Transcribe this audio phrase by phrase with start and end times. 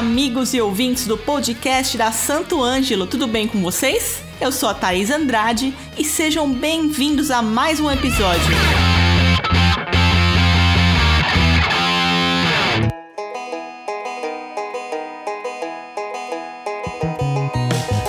[0.00, 4.22] amigos e ouvintes do podcast da Santo Ângelo, tudo bem com vocês?
[4.40, 8.40] Eu sou a Thaís Andrade e sejam bem-vindos a mais um episódio.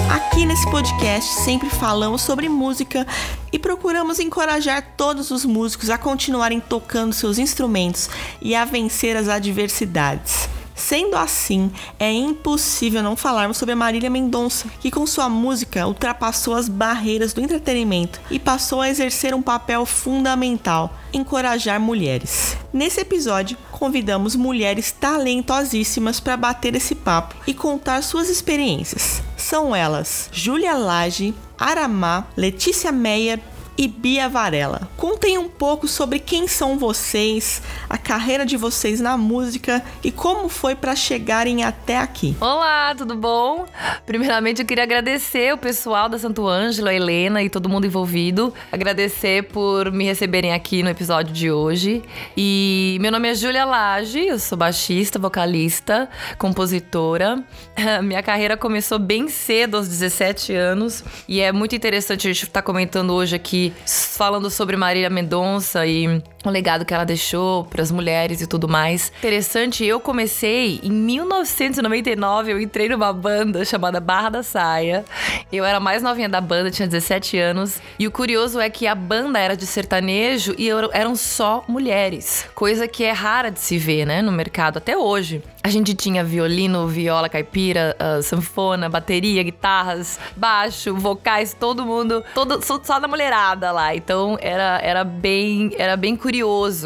[0.10, 3.06] Aqui nesse podcast sempre falamos sobre música
[3.52, 8.10] e procuramos encorajar todos os músicos a continuarem tocando seus instrumentos
[8.42, 10.61] e a vencer as adversidades.
[10.82, 16.56] Sendo assim, é impossível não falarmos sobre a Marília Mendonça, que com sua música ultrapassou
[16.56, 22.58] as barreiras do entretenimento e passou a exercer um papel fundamental: encorajar mulheres.
[22.74, 29.22] Nesse episódio, convidamos mulheres talentosíssimas para bater esse papo e contar suas experiências.
[29.38, 33.40] São elas Júlia Lage, Aramá, Letícia Meyer,
[33.78, 34.90] e Bia Varela.
[34.98, 40.50] Contem um pouco sobre quem são vocês, a carreira de vocês na música e como
[40.50, 42.36] foi para chegarem até aqui.
[42.40, 43.66] Olá, tudo bom?
[44.06, 48.54] Primeiramente, eu queria agradecer o pessoal da Santo Ângelo, a Helena e todo mundo envolvido.
[48.72, 52.04] Agradecer por me receberem aqui no episódio de hoje.
[52.36, 57.44] E meu nome é Júlia Lage, eu sou baixista, vocalista, compositora.
[58.04, 62.62] Minha carreira começou bem cedo, aos 17 anos, e é muito interessante a gente estar
[62.62, 67.92] comentando hoje aqui falando sobre Marília Mendonça e o legado que ela deixou para as
[67.92, 69.12] mulheres e tudo mais.
[69.20, 75.06] Interessante, eu comecei em 1999, eu entrei numa banda chamada Barra da Saia.
[75.52, 77.82] Eu era mais novinha da banda, tinha 17 anos.
[78.00, 82.88] E o curioso é que a banda era de sertanejo e eram só mulheres, coisa
[82.88, 85.44] que é rara de se ver, né, no mercado até hoje.
[85.64, 92.60] A gente tinha violino, viola caipira, uh, sanfona, bateria, guitarras, baixo, vocais, todo mundo, todo
[92.64, 93.96] só da mulherada lá.
[93.96, 96.31] Então era, era bem era bem curioso,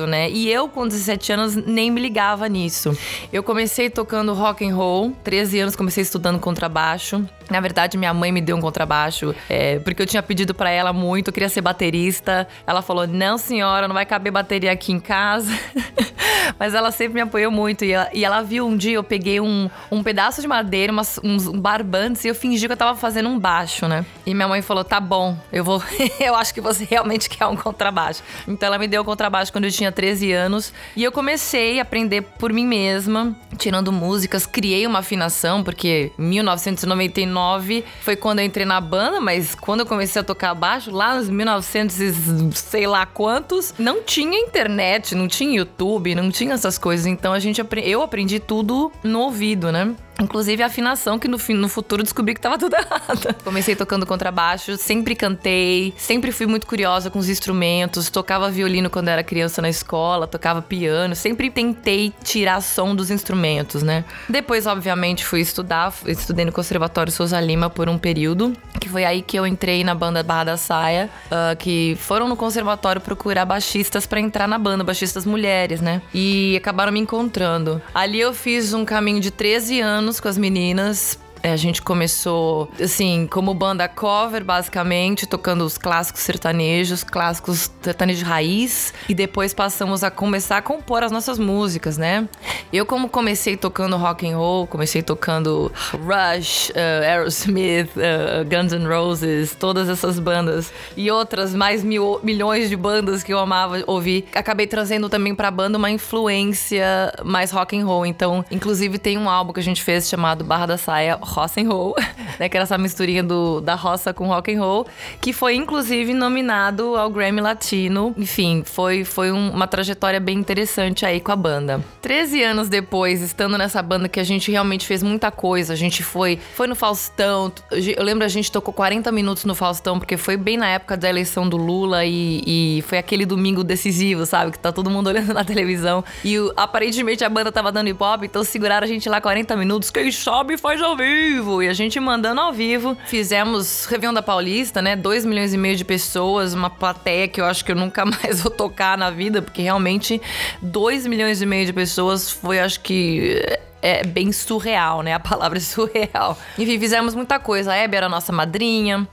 [0.07, 0.29] né?
[0.29, 2.97] E eu com 17 anos nem me ligava nisso.
[3.31, 7.27] Eu comecei tocando rock and roll, 13 anos comecei estudando contrabaixo.
[7.49, 10.91] Na verdade, minha mãe me deu um contrabaixo, é, porque eu tinha pedido para ela
[10.91, 12.47] muito, eu queria ser baterista.
[12.65, 15.51] Ela falou: Não, senhora, não vai caber bateria aqui em casa.
[16.59, 17.83] Mas ela sempre me apoiou muito.
[17.83, 21.19] E ela, e ela viu um dia, eu peguei um, um pedaço de madeira, umas,
[21.23, 24.05] uns barbantes, e eu fingi que eu tava fazendo um baixo, né?
[24.25, 25.81] E minha mãe falou: Tá bom, eu vou.
[26.19, 28.23] eu acho que você realmente quer um contrabaixo.
[28.47, 30.73] Então ela me deu o contrabaixo quando eu tinha 13 anos.
[30.95, 36.95] E eu comecei a aprender por mim mesma, tirando músicas, criei uma afinação, porque 1999
[37.35, 41.15] 2009 foi quando eu entrei na banda, mas quando eu comecei a tocar baixo, lá
[41.15, 47.05] nos 1900 sei lá quantos, não tinha internet, não tinha YouTube, não tinha essas coisas.
[47.05, 49.95] Então a gente eu aprendi tudo no ouvido, né?
[50.19, 53.35] Inclusive a afinação, que no, no futuro descobri que tava tudo errado.
[53.43, 59.09] Comecei tocando contrabaixo, sempre cantei, sempre fui muito curiosa com os instrumentos, tocava violino quando
[59.09, 64.05] era criança na escola, tocava piano, sempre tentei tirar som dos instrumentos, né?
[64.29, 69.21] Depois, obviamente, fui estudar, estudei no Conservatório Souza Lima por um período, que foi aí
[69.21, 74.05] que eu entrei na banda Barra da Saia, uh, que foram no conservatório procurar baixistas
[74.05, 76.01] para entrar na banda, baixistas mulheres, né?
[76.13, 77.81] E acabaram me encontrando.
[77.93, 81.17] Ali eu fiz um caminho de 13 anos anos com as meninas
[81.51, 88.93] a gente começou, assim, como banda cover, basicamente, tocando os clássicos sertanejos, clássicos sertanejos raiz,
[89.07, 92.27] e depois passamos a começar a compor as nossas músicas, né?
[92.71, 98.87] Eu, como comecei tocando rock and roll, comecei tocando Rush, uh, Aerosmith, uh, Guns N'
[98.87, 104.25] Roses, todas essas bandas e outras mais mil, milhões de bandas que eu amava ouvir,
[104.33, 108.05] acabei trazendo também pra banda uma influência mais rock and roll.
[108.05, 111.69] Então, inclusive, tem um álbum que a gente fez chamado Barra da Saia rock and
[111.69, 111.95] roll,
[112.39, 112.47] né?
[112.49, 114.87] Que era essa misturinha do, da roça com rock and roll,
[115.19, 118.13] que foi inclusive nominado ao Grammy Latino.
[118.17, 121.83] Enfim, foi, foi um, uma trajetória bem interessante aí com a banda.
[122.01, 126.03] 13 anos depois, estando nessa banda que a gente realmente fez muita coisa, a gente
[126.03, 127.51] foi, foi no Faustão.
[127.71, 131.09] Eu lembro a gente tocou 40 minutos no Faustão, porque foi bem na época da
[131.09, 134.51] eleição do Lula e, e foi aquele domingo decisivo, sabe?
[134.51, 136.03] Que tá todo mundo olhando na televisão.
[136.23, 139.91] E aparentemente a banda tava dando hip hop, então seguraram a gente lá 40 minutos.
[139.91, 141.63] Quem sabe faz ao vivo.
[141.63, 142.97] E a gente mandando ao vivo.
[143.05, 144.95] Fizemos Réveillon da Paulista, né?
[144.95, 148.41] 2 milhões e meio de pessoas, uma plateia que eu acho que eu nunca mais
[148.41, 150.21] vou tocar na vida, porque realmente
[150.61, 153.41] 2 milhões e meio de pessoas foi, acho que
[153.81, 155.13] é bem surreal, né?
[155.13, 156.37] A palavra é surreal.
[156.57, 157.71] Enfim, fizemos muita coisa.
[157.71, 159.07] A Hebe era nossa madrinha.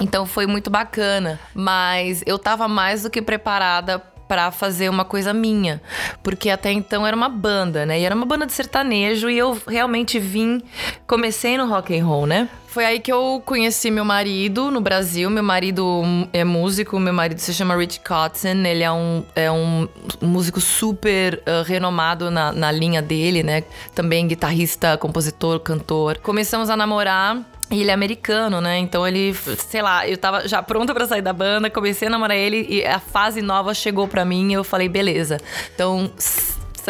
[0.00, 1.38] Então foi muito bacana.
[1.54, 5.80] Mas eu tava mais do que preparada para fazer uma coisa minha,
[6.22, 8.00] porque até então era uma banda, né?
[8.00, 10.62] E era uma banda de sertanejo e eu realmente vim,
[11.06, 12.48] comecei no rock and roll, né?
[12.76, 15.30] foi aí que eu conheci meu marido no Brasil.
[15.30, 18.66] Meu marido é músico, meu marido se chama Rich Cotton.
[18.66, 19.88] Ele é um, é um
[20.20, 23.64] músico super uh, renomado na, na linha dele, né?
[23.94, 26.18] Também guitarrista, compositor, cantor.
[26.18, 28.78] Começamos a namorar e ele é americano, né?
[28.78, 32.36] Então ele, sei lá, eu tava já pronta para sair da banda, comecei a namorar
[32.36, 35.40] ele e a fase nova chegou para mim e eu falei, beleza.
[35.74, 36.10] Então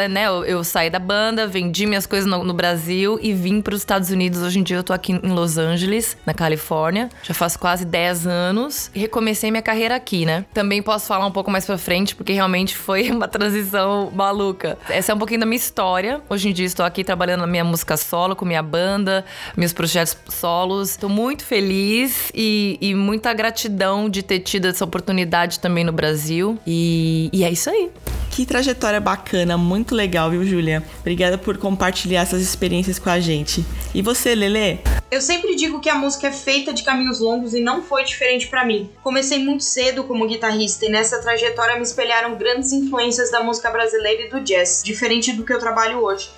[0.08, 0.26] né?
[0.26, 3.80] Eu, eu, saí da banda, vendi minhas coisas no, no Brasil e vim para os
[3.80, 4.42] Estados Unidos.
[4.42, 7.08] Hoje em dia eu tô aqui em Los Angeles, na Califórnia.
[7.22, 8.90] Já faz quase 10 anos.
[8.94, 10.44] E recomecei minha carreira aqui, né?
[10.52, 14.78] Também posso falar um pouco mais pra frente, porque realmente foi uma transição maluca.
[14.88, 16.20] Essa é um pouquinho da minha história.
[16.28, 19.24] Hoje em dia estou aqui trabalhando na minha música solo, com minha banda,
[19.56, 20.90] meus projetos solos.
[20.90, 26.58] Estou muito feliz e, e, muita gratidão de ter tido essa oportunidade também no Brasil.
[26.66, 27.90] E, e é isso aí.
[28.36, 30.82] Que trajetória bacana, muito legal, viu, Júlia?
[31.00, 33.64] Obrigada por compartilhar essas experiências com a gente.
[33.94, 34.78] E você, Lele?
[35.10, 38.48] Eu sempre digo que a música é feita de caminhos longos e não foi diferente
[38.48, 38.90] para mim.
[39.02, 44.24] Comecei muito cedo como guitarrista e nessa trajetória me espelharam grandes influências da música brasileira
[44.24, 46.28] e do jazz, diferente do que eu trabalho hoje.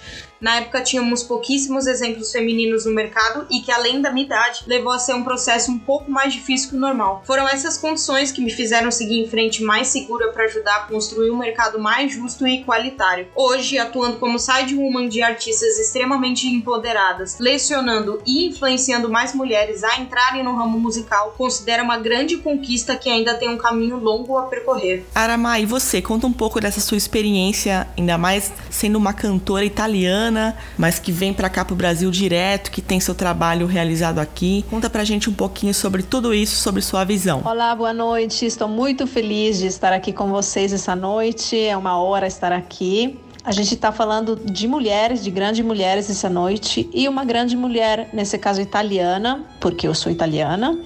[0.40, 4.93] Na época tínhamos pouquíssimos exemplos femininos no mercado e que, além da minha idade, levou
[4.93, 7.23] a ser um processo um pouco mais difícil que o normal.
[7.26, 11.31] Foram essas condições que me fizeram seguir em frente mais segura para ajudar a construir
[11.31, 13.26] um mercado mais justo e igualitário.
[13.35, 19.99] Hoje, atuando como side woman de artistas extremamente empoderadas, lecionando e influenciando mais mulheres a
[19.99, 24.43] entrarem no ramo musical, considero uma grande conquista que ainda tem um caminho longo a
[24.43, 25.05] percorrer.
[25.14, 26.00] Arama, e você?
[26.00, 30.27] Conta um pouco dessa sua experiência, ainda mais sendo uma cantora italiana
[30.76, 34.64] mas que vem para cá pro Brasil direto, que tem seu trabalho realizado aqui.
[34.69, 37.42] Conta pra gente um pouquinho sobre tudo isso, sobre sua visão.
[37.44, 38.46] Olá, boa noite.
[38.46, 41.58] Estou muito feliz de estar aqui com vocês essa noite.
[41.58, 43.19] É uma hora estar aqui.
[43.44, 48.10] A gente está falando de mulheres, de grandes mulheres essa noite, e uma grande mulher,
[48.12, 50.78] nesse caso italiana, porque eu sou italiana,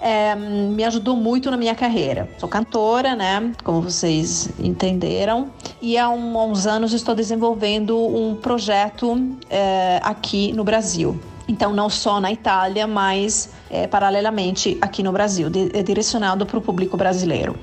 [0.00, 2.28] é, me ajudou muito na minha carreira.
[2.38, 3.52] Sou cantora, né?
[3.62, 5.50] Como vocês entenderam,
[5.80, 11.18] e há, um, uns anos estou desenvolvendo um projeto é, aqui no Brasil.
[11.48, 16.58] Então, não só na Itália, mas é, paralelamente aqui no Brasil, de, é direcionado para
[16.58, 17.56] o público brasileiro.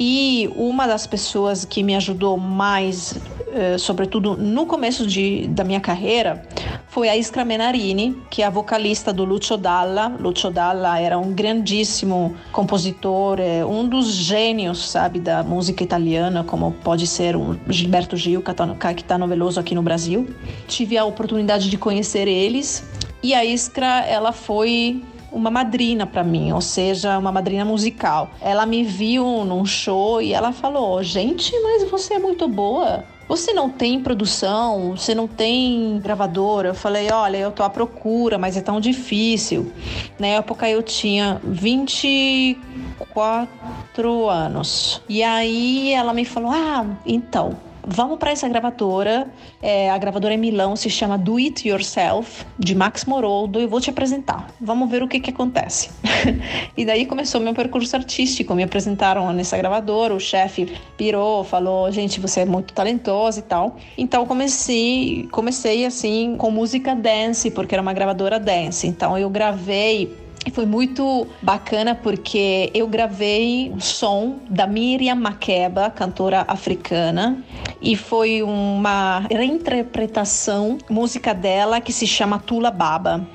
[0.00, 3.14] E uma das pessoas que me ajudou mais,
[3.56, 6.46] é, sobretudo no começo de, da minha carreira,
[6.88, 10.08] foi a Iskra Menarini, que é a vocalista do Lucio Dalla.
[10.20, 16.72] Lucio Dalla era um grandíssimo compositor, é, um dos gênios, sabe, da música italiana, como
[16.84, 18.42] pode ser o Gilberto Gil,
[18.78, 20.28] Caetano Veloso aqui no Brasil.
[20.68, 22.84] Tive a oportunidade de conhecer eles
[23.22, 28.30] e a Iskra, ela foi uma madrina para mim, ou seja, uma madrina musical.
[28.40, 33.04] Ela me viu num show e ela falou: "Gente, mas você é muito boa.
[33.28, 36.68] Você não tem produção, você não tem gravadora.
[36.68, 39.72] Eu falei, olha, eu tô à procura, mas é tão difícil.
[40.18, 45.02] Na época eu tinha 24 anos.
[45.08, 49.30] E aí ela me falou: ah, então, vamos para essa gravadora.
[49.62, 53.60] É, a gravadora em Milão se chama Do It Yourself, de Max Moroldo.
[53.60, 54.50] Eu vou te apresentar.
[54.60, 55.90] Vamos ver o que, que acontece.
[56.76, 58.54] e daí começou meu percurso artístico.
[58.54, 60.14] Me apresentaram nessa gravadora.
[60.14, 63.76] O chefe pirou, falou: gente, você é muito talentosa e tal.
[63.96, 68.86] Então comecei, comecei assim com música dance, porque era uma gravadora dance.
[68.86, 75.90] Então eu gravei e foi muito bacana porque eu gravei um som da Miriam Makeba,
[75.90, 77.42] cantora africana,
[77.82, 83.26] e foi uma reinterpretação música dela que se chama Tula Baba.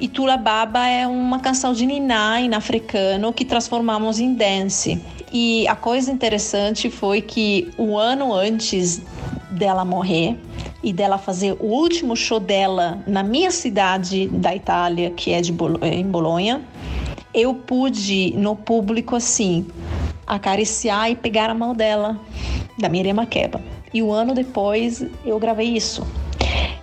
[0.00, 5.00] E Tula Baba é uma canção de Ninai, em africano, que transformamos em dance.
[5.32, 9.00] E a coisa interessante foi que um ano antes
[9.52, 10.36] dela morrer
[10.86, 15.52] e dela fazer o último show dela na minha cidade da Itália, que é de
[15.52, 16.62] Bolo em Bolonha,
[17.34, 19.66] eu pude no público assim
[20.24, 22.20] acariciar e pegar a mão dela,
[22.78, 23.60] da Miriam Makeba.
[23.92, 26.06] E um ano depois eu gravei isso.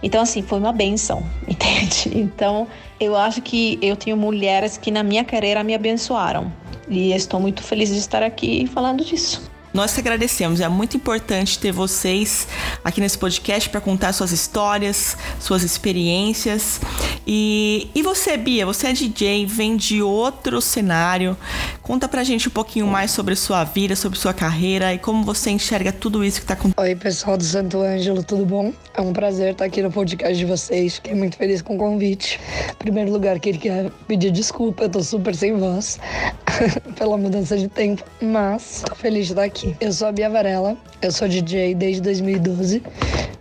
[0.03, 2.11] Então, assim, foi uma benção, entende?
[2.13, 2.67] Então,
[2.99, 6.51] eu acho que eu tenho mulheres que na minha carreira me abençoaram.
[6.89, 9.49] E estou muito feliz de estar aqui falando disso.
[9.73, 10.61] Nós te agradecemos.
[10.61, 12.47] É muito importante ter vocês
[12.83, 16.79] aqui nesse podcast para contar suas histórias, suas experiências.
[17.25, 21.35] E, e você, Bia, você é DJ, vem de outro cenário.
[21.83, 25.49] Conta pra gente um pouquinho mais sobre sua vida, sobre sua carreira e como você
[25.49, 26.81] enxerga tudo isso que tá acontecendo.
[26.81, 28.71] Oi, pessoal do Santo Ângelo, tudo bom?
[28.93, 30.95] É um prazer estar aqui no podcast de vocês.
[30.95, 32.39] Fiquei muito feliz com o convite.
[32.71, 35.99] Em primeiro lugar, queria pedir desculpa, eu tô super sem voz
[36.95, 39.75] pela mudança de tempo, mas tô feliz de estar aqui.
[39.81, 42.81] Eu sou a Bia Varela, eu sou DJ desde 2012.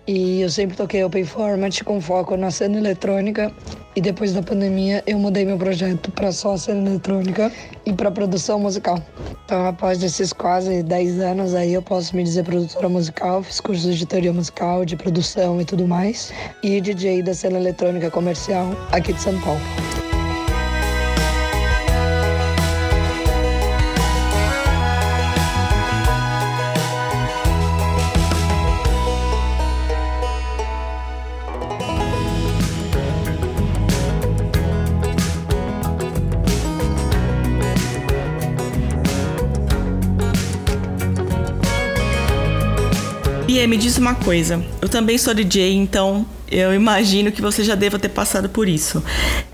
[0.07, 3.53] E eu sempre toquei open format com foco na cena eletrônica.
[3.95, 7.53] E depois da pandemia, eu mudei meu projeto para só cena eletrônica
[7.85, 9.01] e para produção musical.
[9.45, 13.97] Então, após esses quase 10 anos aí, eu posso me dizer produtora musical, fiz cursos
[13.97, 16.33] de teoria musical, de produção e tudo mais.
[16.63, 19.61] E DJ da cena eletrônica comercial aqui de São Paulo.
[43.67, 44.63] Me diz uma coisa.
[44.81, 49.03] Eu também sou DJ, então eu imagino que você já deva ter passado por isso.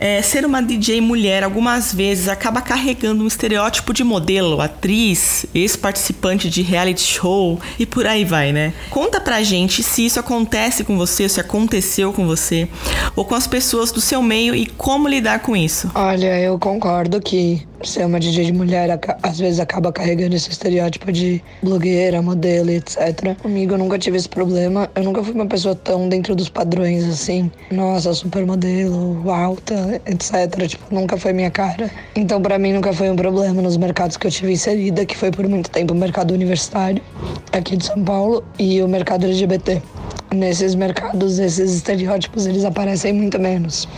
[0.00, 6.48] É, ser uma DJ mulher algumas vezes acaba carregando um estereótipo de modelo, atriz, ex-participante
[6.48, 8.72] de reality show e por aí vai, né?
[8.90, 12.68] Conta pra gente se isso acontece com você, se aconteceu com você,
[13.16, 15.90] ou com as pessoas do seu meio e como lidar com isso.
[15.94, 21.12] Olha, eu concordo que ser uma DJ de mulher às vezes acaba carregando esse estereótipo
[21.12, 23.36] de blogueira, modelo, etc.
[23.40, 24.90] Comigo eu nunca tive esse problema.
[24.94, 30.66] Eu nunca fui uma pessoa tão dentro dos padrões assim, nossa, supermodelo, alta, etc.
[30.66, 31.90] Tipo, nunca foi minha cara.
[32.14, 35.30] Então, para mim, nunca foi um problema nos mercados que eu tive inserida, que foi
[35.30, 37.02] por muito tempo o mercado universitário
[37.52, 39.82] aqui de São Paulo e o mercado LGBT
[40.34, 43.88] nesses mercados esses estereótipos eles aparecem muito menos.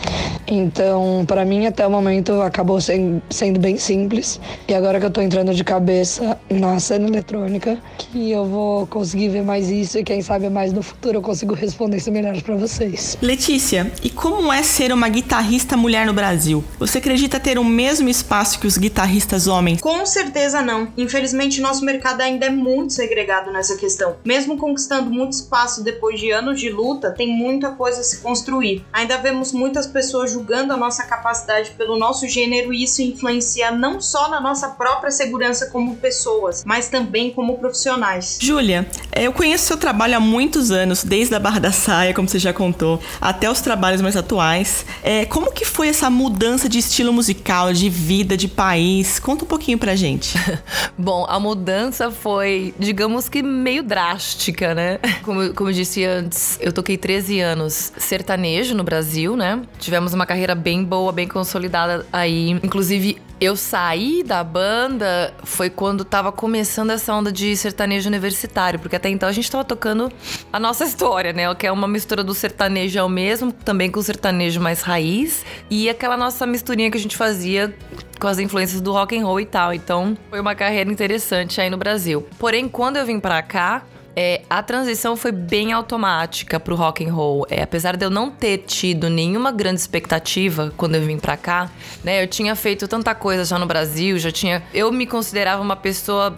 [0.47, 4.39] Então, para mim até o momento acabou sendo bem simples.
[4.67, 9.29] E agora que eu tô entrando de cabeça na cena eletrônica, que eu vou conseguir
[9.29, 12.55] ver mais isso e quem sabe mais no futuro eu consigo responder isso melhor para
[12.55, 13.17] vocês.
[13.21, 16.63] Letícia, e como é ser uma guitarrista mulher no Brasil?
[16.79, 19.81] Você acredita ter o mesmo espaço que os guitarristas homens?
[19.81, 20.87] Com certeza não.
[20.97, 24.15] Infelizmente, nosso mercado ainda é muito segregado nessa questão.
[24.25, 28.85] Mesmo conquistando muito espaço depois de anos de luta, tem muita coisa a se construir.
[28.91, 33.99] Ainda vemos muitas pessoas julgando a nossa capacidade pelo nosso gênero e isso influencia não
[33.99, 38.37] só na nossa própria segurança como pessoas, mas também como profissionais.
[38.41, 42.27] Júlia, é, eu conheço seu trabalho há muitos anos, desde a Barra da Saia, como
[42.27, 44.85] você já contou, até os trabalhos mais atuais.
[45.03, 49.19] É, como que foi essa mudança de estilo musical, de vida, de país?
[49.19, 50.33] Conta um pouquinho pra gente.
[50.97, 54.99] Bom, a mudança foi, digamos que meio drástica, né?
[55.23, 59.61] Como, como eu disse antes, eu toquei 13 anos sertanejo no Brasil, né?
[59.79, 62.51] Tivemos uma carreira bem boa, bem consolidada aí.
[62.63, 68.95] Inclusive, eu saí da banda foi quando tava começando essa onda de sertanejo universitário, porque
[68.95, 70.11] até então a gente tava tocando
[70.53, 71.53] a nossa história, né?
[71.55, 75.89] Que é uma mistura do sertanejo ao mesmo, também com o sertanejo mais raiz, e
[75.89, 77.75] aquela nossa misturinha que a gente fazia
[78.19, 79.73] com as influências do rock and roll e tal.
[79.73, 82.23] Então, foi uma carreira interessante aí no Brasil.
[82.37, 83.81] Porém, quando eu vim para cá,
[84.15, 87.45] é, a transição foi bem automática pro rock and roll.
[87.49, 91.69] É, apesar de eu não ter tido nenhuma grande expectativa quando eu vim para cá,
[92.03, 92.23] né?
[92.23, 94.63] Eu tinha feito tanta coisa já no Brasil, já tinha.
[94.73, 96.37] Eu me considerava uma pessoa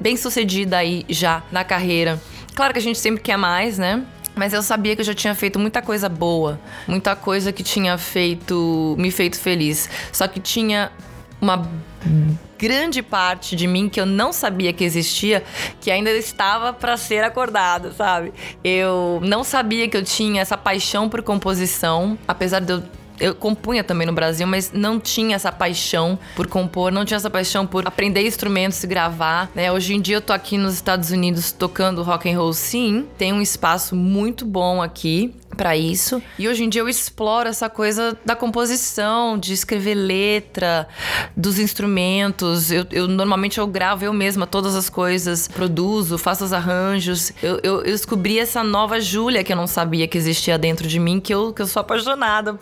[0.00, 2.20] bem sucedida aí já na carreira.
[2.54, 4.04] Claro que a gente sempre quer mais, né?
[4.34, 7.98] Mas eu sabia que eu já tinha feito muita coisa boa, muita coisa que tinha
[7.98, 9.88] feito me feito feliz.
[10.12, 10.92] Só que tinha
[11.40, 11.68] uma
[12.58, 15.44] grande parte de mim que eu não sabia que existia,
[15.80, 18.32] que ainda estava para ser acordada, sabe?
[18.64, 22.82] Eu não sabia que eu tinha essa paixão por composição, apesar de eu
[23.20, 27.30] eu compunha também no Brasil, mas não tinha essa paixão por compor, não tinha essa
[27.30, 29.50] paixão por aprender instrumentos e gravar.
[29.54, 29.72] Né?
[29.72, 33.06] Hoje em dia eu tô aqui nos Estados Unidos tocando rock and roll, sim.
[33.16, 36.22] Tem um espaço muito bom aqui para isso.
[36.38, 40.86] E hoje em dia eu exploro essa coisa da composição, de escrever letra,
[41.36, 42.70] dos instrumentos.
[42.70, 47.32] Eu, eu normalmente eu gravo eu mesma todas as coisas, produzo, faço os arranjos.
[47.42, 51.00] Eu, eu, eu descobri essa nova Júlia que eu não sabia que existia dentro de
[51.00, 52.54] mim, que eu, que eu sou apaixonada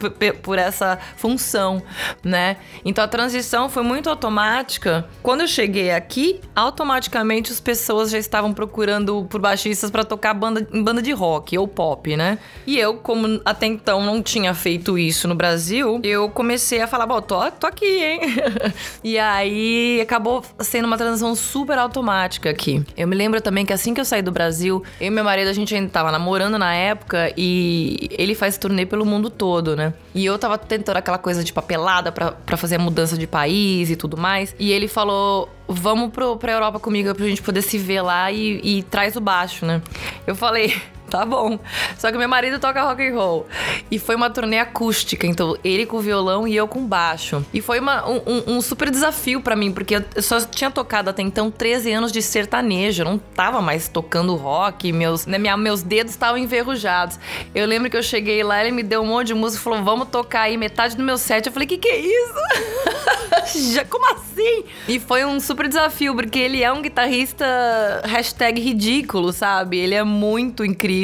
[0.42, 1.82] por, essa função,
[2.24, 2.56] né?
[2.82, 5.06] Então a transição foi muito automática.
[5.22, 10.66] Quando eu cheguei aqui, automaticamente as pessoas já estavam procurando por baixistas para tocar banda,
[10.72, 12.38] em banda de rock ou pop, né?
[12.66, 17.06] E eu, como até então não tinha feito isso no Brasil, eu comecei a falar,
[17.06, 18.20] bom, tô, tô aqui, hein?
[19.02, 22.84] e aí acabou sendo uma transição super automática aqui.
[22.96, 25.48] Eu me lembro também que assim que eu saí do Brasil, eu e meu marido,
[25.48, 29.92] a gente ainda tava namorando na época e ele faz turnê pelo mundo todo, né?
[30.14, 33.96] E eu tava tentando aquela coisa de papelada para fazer a mudança de país e
[33.96, 34.54] tudo mais.
[34.58, 38.60] E ele falou: vamos pro, pra Europa comigo pra gente poder se ver lá e,
[38.62, 39.82] e traz o baixo, né?
[40.26, 40.74] Eu falei.
[41.10, 41.58] Tá bom.
[41.98, 43.46] Só que meu marido toca rock and roll.
[43.90, 47.44] E foi uma turnê acústica, então ele com violão e eu com baixo.
[47.52, 51.22] E foi uma, um, um, super desafio para mim, porque eu só tinha tocado até
[51.22, 53.02] então 13 anos de sertanejo.
[53.02, 57.18] Eu não tava mais tocando rock, meus, né, minha, meus dedos estavam enferrujados.
[57.54, 59.82] Eu lembro que eu cheguei lá, ele me deu um monte de música e falou:
[59.82, 61.46] vamos tocar aí metade do meu set.
[61.46, 62.34] Eu falei: que que é isso?
[63.72, 64.64] Já, como assim?
[64.88, 68.02] E foi um super desafio, porque ele é um guitarrista
[68.54, 69.78] ridículo, sabe?
[69.78, 70.95] Ele é muito incrível.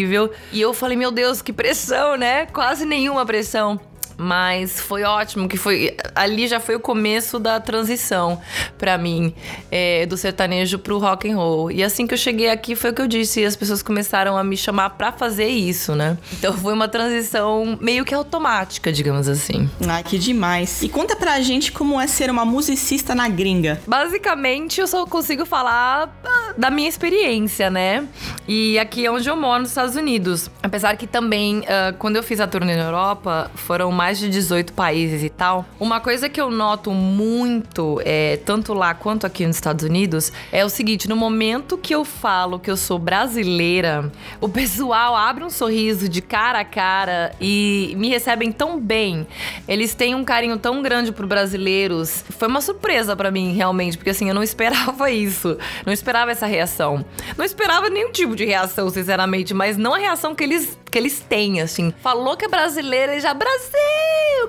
[0.52, 2.46] E eu falei, meu Deus, que pressão, né?
[2.46, 3.80] Quase nenhuma pressão.
[4.16, 8.40] Mas foi ótimo, que foi ali já foi o começo da transição
[8.78, 9.34] para mim
[9.70, 11.70] é, do sertanejo pro rock and roll.
[11.70, 14.36] E assim que eu cheguei aqui foi o que eu disse, e as pessoas começaram
[14.36, 16.16] a me chamar para fazer isso, né?
[16.32, 19.68] Então foi uma transição meio que automática, digamos assim.
[19.86, 20.82] Ai, que demais.
[20.82, 23.80] E conta pra gente como é ser uma musicista na gringa.
[23.86, 28.06] Basicamente, eu só consigo falar ah, da minha experiência, né?
[28.46, 30.50] E aqui é onde eu moro, nos Estados Unidos.
[30.62, 34.72] Apesar que também, uh, quando eu fiz a turnê na Europa, foram mais de 18
[34.72, 35.64] países e tal.
[35.78, 40.64] Uma coisa que eu noto muito, é, tanto lá quanto aqui nos Estados Unidos, é
[40.64, 45.50] o seguinte: no momento que eu falo que eu sou brasileira, o pessoal abre um
[45.50, 49.24] sorriso de cara a cara e me recebem tão bem.
[49.68, 52.24] Eles têm um carinho tão grande por brasileiros.
[52.30, 55.56] Foi uma surpresa para mim, realmente, porque assim, eu não esperava isso.
[55.86, 57.04] Não esperava essa reação.
[57.38, 61.20] Não esperava nenhum tipo de reação, sinceramente, mas não a reação que eles, que eles
[61.20, 61.94] têm, assim.
[62.02, 63.91] Falou que é brasileira e já Brasil!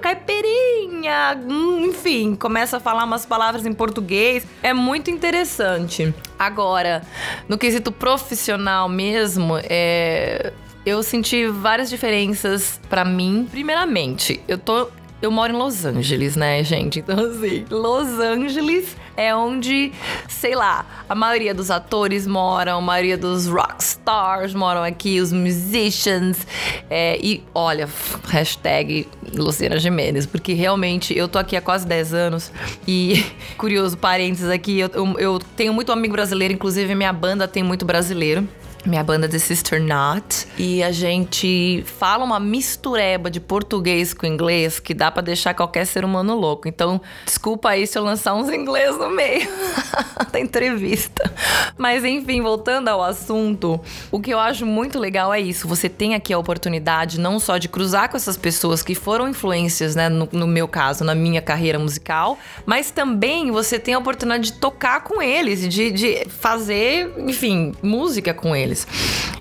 [0.01, 4.45] Caipirinha, hum, enfim, começa a falar umas palavras em português.
[4.61, 6.13] É muito interessante.
[6.37, 7.01] Agora,
[7.47, 10.51] no quesito profissional mesmo, é
[10.85, 13.47] eu senti várias diferenças para mim.
[13.49, 14.89] Primeiramente, eu tô
[15.21, 16.99] eu moro em Los Angeles, né, gente?
[16.99, 19.91] Então, assim, Los Angeles é onde,
[20.27, 25.31] sei lá, a maioria dos atores moram, a maioria dos rock stars moram aqui, os
[25.31, 26.45] musicians.
[26.89, 27.87] É, e olha,
[28.27, 32.51] hashtag Luciana Gimenez, porque realmente eu tô aqui há quase 10 anos
[32.87, 33.25] e,
[33.57, 37.85] curioso, parênteses aqui, eu, eu, eu tenho muito amigo brasileiro, inclusive minha banda tem muito
[37.85, 38.47] brasileiro
[38.85, 40.47] minha banda The Sister Not.
[40.57, 45.85] E a gente fala uma mistureba de português com inglês que dá para deixar qualquer
[45.85, 46.67] ser humano louco.
[46.67, 49.47] Então, desculpa aí se eu lançar uns inglês no meio
[50.31, 51.31] da entrevista.
[51.77, 53.79] Mas enfim, voltando ao assunto,
[54.11, 55.67] o que eu acho muito legal é isso.
[55.67, 59.95] Você tem aqui a oportunidade não só de cruzar com essas pessoas que foram influências,
[59.95, 64.51] né, no, no meu caso, na minha carreira musical, mas também você tem a oportunidade
[64.51, 68.87] de tocar com eles, de, de fazer, enfim, música com eles deles.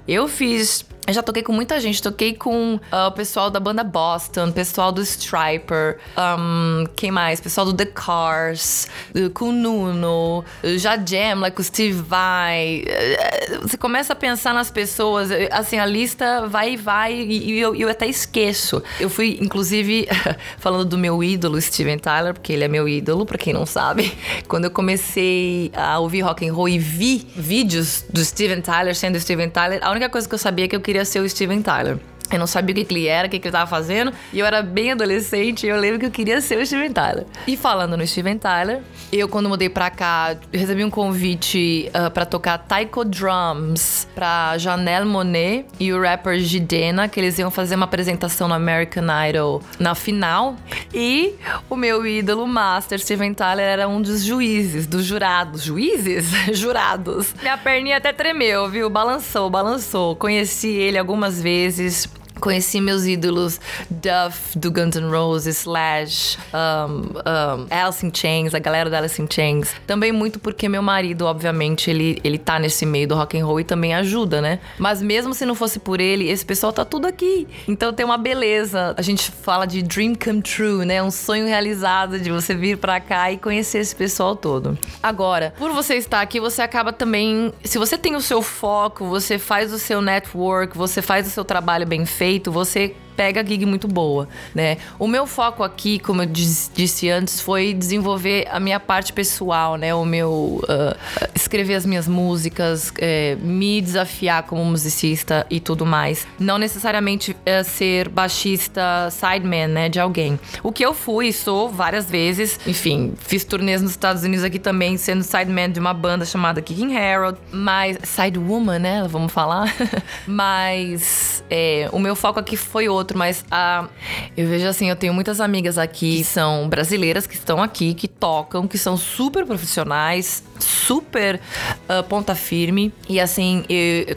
[0.07, 3.82] Eu fiz eu já toquei com muita gente, toquei com uh, o pessoal da banda
[3.82, 7.40] Boston, pessoal do Striper, um, quem mais?
[7.40, 10.44] Pessoal do The Cars, uh, com o Nuno,
[10.76, 12.84] já jam, like o Steve Vai.
[12.86, 17.74] Uh, você começa a pensar nas pessoas, assim, a lista vai e vai, e, eu,
[17.74, 18.80] eu até esqueço.
[19.00, 20.06] Eu fui, inclusive,
[20.58, 24.16] falando do meu ídolo, Steven Tyler, porque ele é meu ídolo, pra quem não sabe.
[24.46, 29.18] Quando eu comecei a ouvir rock and roll e vi vídeos do Steven Tyler sendo
[29.18, 31.62] Steven Tyler, a única coisa que eu sabia é que eu queria ser o Steven
[31.62, 31.98] Tyler.
[32.33, 34.12] Eu não sabia o que, ele era, o que, ele estava fazendo.
[34.33, 37.27] E eu era bem adolescente e eu lembro que eu queria ser o Steven Tyler.
[37.47, 38.81] E falando no Steven Tyler,
[39.12, 45.07] eu quando mudei pra cá, recebi um convite uh, para tocar Taiko Drums pra Janelle
[45.07, 49.95] Monet e o rapper Gidena, que eles iam fazer uma apresentação no American Idol na
[49.95, 50.57] final.
[50.95, 51.35] E
[51.68, 55.62] o meu ídolo master, Steven Tyler, era um dos juízes, dos jurados.
[55.62, 56.31] Juízes?
[56.53, 57.35] Jurados.
[57.40, 58.88] Minha perninha até tremeu, viu?
[58.88, 60.16] Balançou, balançou.
[60.16, 62.09] Conheci ele algumas vezes.
[62.42, 68.59] Conheci meus ídolos Duff, do Guns N' Roses, Slash, um, um, Alice in Chains, a
[68.59, 69.72] galera da Alice in Chains.
[69.87, 73.61] Também muito porque meu marido, obviamente, ele, ele tá nesse meio do rock and roll
[73.61, 74.59] e também ajuda, né?
[74.76, 77.46] Mas mesmo se não fosse por ele, esse pessoal tá tudo aqui.
[77.68, 78.92] Então tem uma beleza.
[78.96, 81.00] A gente fala de dream come true, né?
[81.00, 84.76] Um sonho realizado de você vir pra cá e conhecer esse pessoal todo.
[85.00, 87.52] Agora, por você estar aqui, você acaba também...
[87.62, 91.44] Se você tem o seu foco, você faz o seu network, você faz o seu
[91.44, 94.78] trabalho bem feito, você pega gig muito boa, né?
[94.98, 99.94] O meu foco aqui, como eu disse antes, foi desenvolver a minha parte pessoal, né?
[99.94, 106.26] O meu uh, escrever as minhas músicas, é, me desafiar como musicista e tudo mais.
[106.37, 109.88] Não necessariamente é, ser baixista sideman, né?
[109.88, 110.37] De alguém.
[110.61, 114.96] O que eu fui sou várias vezes, enfim, fiz turnês nos Estados Unidos aqui também,
[114.96, 119.06] sendo sideman de uma banda chamada Kicking Harold, mas sidewoman, né?
[119.08, 119.72] Vamos falar.
[120.26, 123.88] mas é, o meu foco aqui foi outro outro, mas a,
[124.37, 128.09] eu vejo assim, eu tenho muitas amigas aqui que são brasileiras que estão aqui, que
[128.09, 131.40] tocam, que são super profissionais, super
[131.88, 132.92] uh, ponta firme.
[133.09, 133.64] E assim,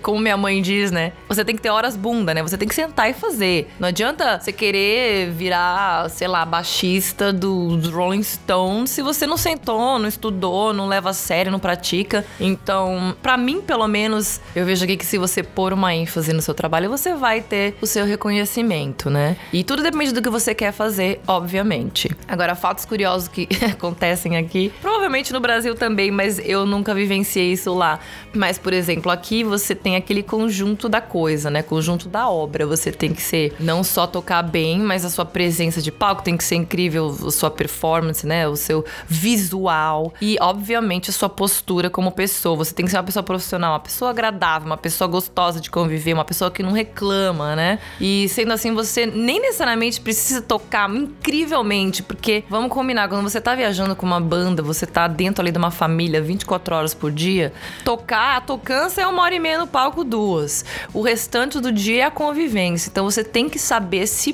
[0.01, 1.12] como minha mãe diz, né?
[1.27, 2.41] Você tem que ter horas bunda, né?
[2.41, 3.69] Você tem que sentar e fazer.
[3.79, 9.99] Não adianta você querer virar, sei lá, baixista dos Rolling Stones se você não sentou,
[9.99, 12.25] não estudou, não leva a sério, não pratica.
[12.39, 16.41] Então, para mim, pelo menos, eu vejo aqui que se você pôr uma ênfase no
[16.41, 19.38] seu trabalho, você vai ter o seu reconhecimento, né?
[19.51, 22.10] E tudo depende do que você quer fazer, obviamente.
[22.27, 27.73] Agora, fatos curiosos que acontecem aqui, provavelmente no Brasil também, mas eu nunca vivenciei isso
[27.73, 27.99] lá.
[28.33, 31.61] Mas, por exemplo, aqui você tem aquele conjunto da coisa, né?
[31.61, 32.65] Conjunto da obra.
[32.65, 36.35] Você tem que ser não só tocar bem, mas a sua presença de palco tem
[36.35, 38.47] que ser incrível, a sua performance, né?
[38.47, 42.55] O seu visual e, obviamente, a sua postura como pessoa.
[42.57, 46.13] Você tem que ser uma pessoa profissional, uma pessoa agradável, uma pessoa gostosa de conviver,
[46.13, 47.79] uma pessoa que não reclama, né?
[47.99, 53.55] E sendo assim, você nem necessariamente precisa tocar incrivelmente, porque vamos combinar, quando você tá
[53.55, 57.53] viajando com uma banda, você tá dentro ali de uma família 24 horas por dia,
[57.83, 60.65] tocar, a tocância é uma hora e meia no palco, duas.
[60.93, 62.89] O restante do dia é a convivência.
[62.89, 64.33] Então você tem que saber se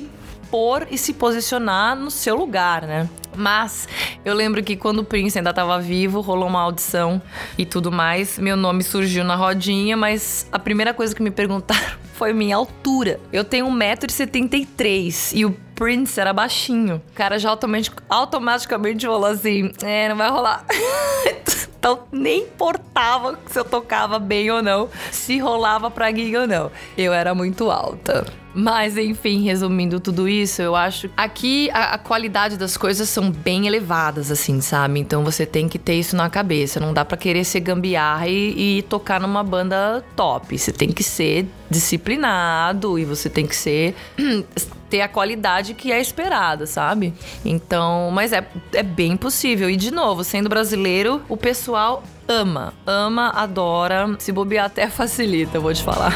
[0.50, 3.08] pôr e se posicionar no seu lugar, né?
[3.34, 3.88] Mas
[4.22, 7.22] eu lembro que quando o Prince ainda estava vivo, rolou uma audição
[7.56, 8.38] e tudo mais.
[8.38, 13.18] Meu nome surgiu na rodinha, mas a primeira coisa que me perguntaram foi minha altura.
[13.32, 17.02] Eu tenho 1,73m e o Prince era baixinho.
[17.10, 20.66] O cara já automaticamente, automaticamente falou assim: é, não vai rolar.
[21.82, 26.70] Então nem importava se eu tocava bem ou não, se rolava pra gig ou não.
[26.96, 28.24] Eu era muito alta.
[28.54, 33.66] Mas enfim, resumindo tudo isso, eu acho aqui a, a, qualidade das coisas são bem
[33.66, 35.00] elevadas, assim, sabe?
[35.00, 36.78] Então você tem que ter isso na cabeça.
[36.78, 40.56] Não dá para querer ser gambiarra e, e, tocar numa banda top.
[40.56, 43.96] Você tem que ser disciplinado e você tem que ser
[44.92, 47.14] ter a qualidade que é esperada, sabe?
[47.42, 49.70] Então, mas é, é bem possível.
[49.70, 54.14] E de novo, sendo brasileiro, o pessoal ama, ama, adora.
[54.18, 56.12] Se bobear até facilita, eu vou te falar.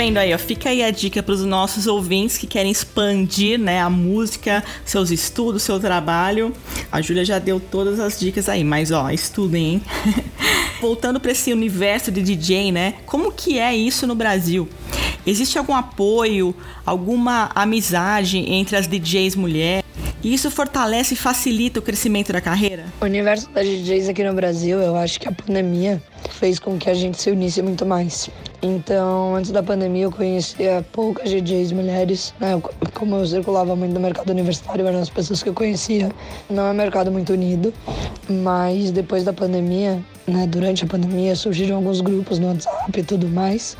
[0.00, 0.38] Vendo aí, ó?
[0.38, 5.10] Fica aí a dica para os nossos ouvintes que querem expandir, né, a música, seus
[5.10, 6.54] estudos, seu trabalho.
[6.90, 9.82] A Júlia já deu todas as dicas aí, mas ó, estudem, hein?
[10.80, 12.94] Voltando para esse universo de DJ, né?
[13.04, 14.66] Como que é isso no Brasil?
[15.26, 16.54] Existe algum apoio,
[16.86, 19.84] alguma amizade entre as DJs mulheres?
[20.24, 22.86] E isso fortalece e facilita o crescimento da carreira?
[23.02, 26.02] O universo das DJs aqui no Brasil, eu acho que a pandemia
[26.38, 28.30] fez com que a gente se unisse muito mais.
[28.62, 32.60] Então, antes da pandemia, eu conhecia poucas DJs mulheres, né?
[32.94, 36.10] Como eu circulava muito no mercado universitário, eram as pessoas que eu conhecia.
[36.48, 37.72] Não é um mercado muito unido,
[38.28, 43.26] mas depois da pandemia, né, durante a pandemia, surgiram alguns grupos no WhatsApp e tudo
[43.28, 43.76] mais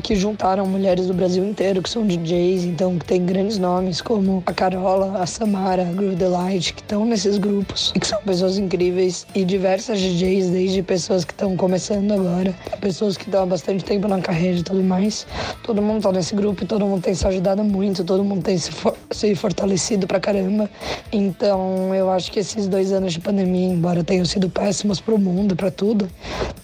[0.00, 4.42] que juntaram mulheres do Brasil inteiro, que são DJs, então que tem grandes nomes como
[4.46, 8.58] a Carola, a Samara, a Groove Delight, que estão nesses grupos e que são pessoas
[8.58, 13.84] incríveis e diversas DJs, desde pessoas que estão começando agora, pessoas que estão há bastante
[13.84, 15.26] tempo na carreira e tudo mais.
[15.62, 18.58] Todo mundo tá nesse grupo e todo mundo tem se ajudado muito, todo mundo tem
[18.58, 20.70] se, for se fortalecido pra caramba.
[21.12, 25.54] Então eu acho que esses dois anos de pandemia, embora tenham sido péssimos pro mundo,
[25.54, 26.08] para tudo,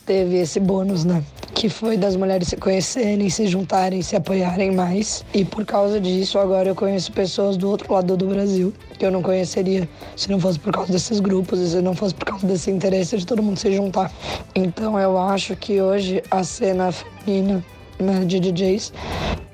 [0.05, 1.22] teve esse bônus, né?
[1.55, 5.25] Que foi das mulheres se conhecerem, se juntarem, se apoiarem mais.
[5.35, 9.11] E por causa disso, agora eu conheço pessoas do outro lado do Brasil que eu
[9.11, 12.71] não conheceria se não fosse por causa desses grupos se não fosse por causa desse
[12.71, 14.11] interesse de todo mundo se juntar.
[14.55, 17.65] Então eu acho que hoje a cena feminina
[17.98, 18.92] né, de DJs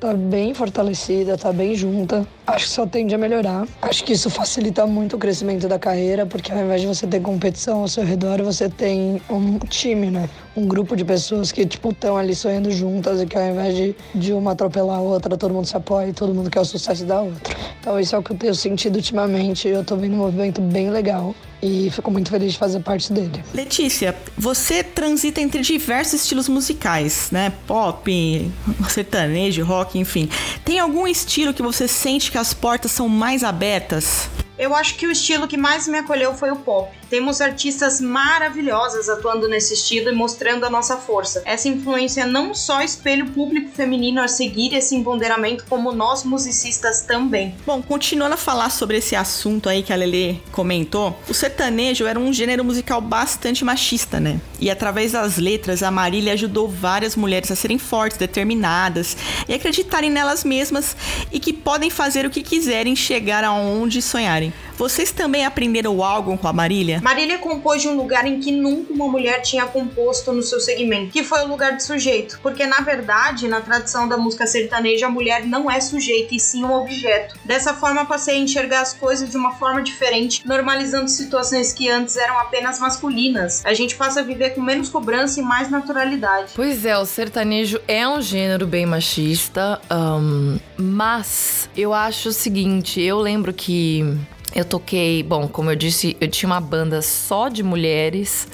[0.03, 2.27] tá bem fortalecida, tá bem junta.
[2.45, 3.69] Acho que só tende a melhorar.
[3.81, 7.21] Acho que isso facilita muito o crescimento da carreira, porque ao invés de você ter
[7.21, 10.29] competição ao seu redor, você tem um time, né?
[10.57, 13.95] Um grupo de pessoas que, tipo, estão ali sonhando juntas e que ao invés de,
[14.13, 17.05] de uma atropelar a outra, todo mundo se apoia e todo mundo quer o sucesso
[17.05, 17.55] da outra.
[17.81, 19.69] Então isso é o que eu tenho sentido ultimamente.
[19.69, 23.45] Eu tô vendo um movimento bem legal e fico muito feliz de fazer parte dele.
[23.55, 27.53] Letícia, você transita entre diversos estilos musicais, né?
[27.67, 28.53] Pop,
[28.89, 30.29] sertanejo, rock, enfim.
[30.65, 34.29] Tem algum estilo que você sente que as portas são mais abertas?
[34.59, 37.02] Eu acho que o estilo que mais me acolheu foi o pop.
[37.13, 41.43] Temos artistas maravilhosas atuando nesse estilo e mostrando a nossa força.
[41.45, 47.03] Essa influência não só espelha o público feminino a seguir esse empoderamento, como nós musicistas
[47.03, 47.55] também.
[47.67, 52.19] Bom, continuando a falar sobre esse assunto aí que a Lele comentou, o sertanejo era
[52.19, 54.41] um gênero musical bastante machista, né?
[54.59, 60.09] E através das letras, a Marília ajudou várias mulheres a serem fortes, determinadas e acreditarem
[60.09, 60.97] nelas mesmas
[61.31, 64.51] e que podem fazer o que quiserem chegar aonde sonharem.
[64.83, 67.01] Vocês também aprenderam algo com a Marília?
[67.01, 71.13] Marília compôs de um lugar em que nunca uma mulher tinha composto no seu segmento,
[71.13, 72.41] que foi o lugar de sujeito.
[72.43, 76.65] Porque, na verdade, na tradição da música sertaneja, a mulher não é sujeito e sim
[76.65, 77.37] um objeto.
[77.45, 82.17] Dessa forma, passei a enxergar as coisas de uma forma diferente, normalizando situações que antes
[82.17, 83.65] eram apenas masculinas.
[83.65, 86.55] A gente passa a viver com menos cobrança e mais naturalidade.
[86.57, 93.01] Pois é, o sertanejo é um gênero bem machista, um, mas eu acho o seguinte:
[93.01, 94.19] eu lembro que
[94.55, 98.49] eu toquei, bom, como eu disse, eu tinha uma banda só de mulheres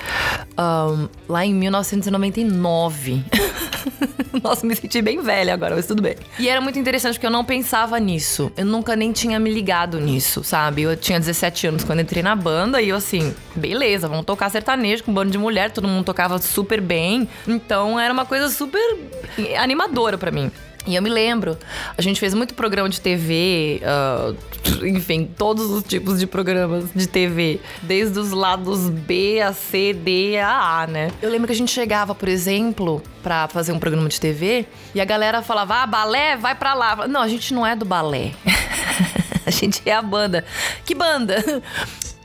[0.59, 3.25] um, lá em 1999.
[4.43, 6.15] Nossa, me senti bem velha agora, mas tudo bem.
[6.39, 8.53] E era muito interessante porque eu não pensava nisso.
[8.57, 10.83] Eu nunca nem tinha me ligado nisso, sabe?
[10.83, 15.05] Eu tinha 17 anos quando entrei na banda e eu assim, beleza, vamos tocar sertanejo
[15.05, 17.29] com um bando de mulher, todo mundo tocava super bem.
[17.47, 18.81] Então era uma coisa super
[19.57, 20.51] animadora para mim.
[20.87, 21.59] E eu me lembro,
[21.97, 27.07] a gente fez muito programa de TV, uh, enfim, todos os tipos de programas de
[27.07, 31.11] TV, desde os lados B, a C, D a A, né?
[31.21, 35.01] Eu lembro que a gente chegava, por exemplo, para fazer um programa de TV e
[35.01, 37.07] a galera falava: ah, balé, vai pra lá.
[37.07, 38.33] Não, a gente não é do balé.
[39.45, 40.45] a gente é a banda.
[40.87, 41.63] Que banda?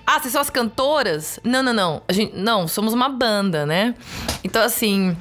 [0.05, 1.39] Ah, vocês são as cantoras?
[1.43, 2.01] Não, não, não.
[2.07, 3.95] A gente, não, somos uma banda, né?
[4.43, 5.15] Então, assim,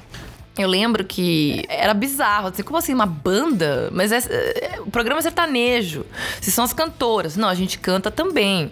[0.58, 2.48] eu lembro que era bizarro.
[2.48, 3.88] Assim, como assim, uma banda?
[3.92, 6.04] Mas é, é, o programa é sertanejo.
[6.40, 7.36] Se são as cantoras.
[7.36, 8.70] Não, a gente canta também,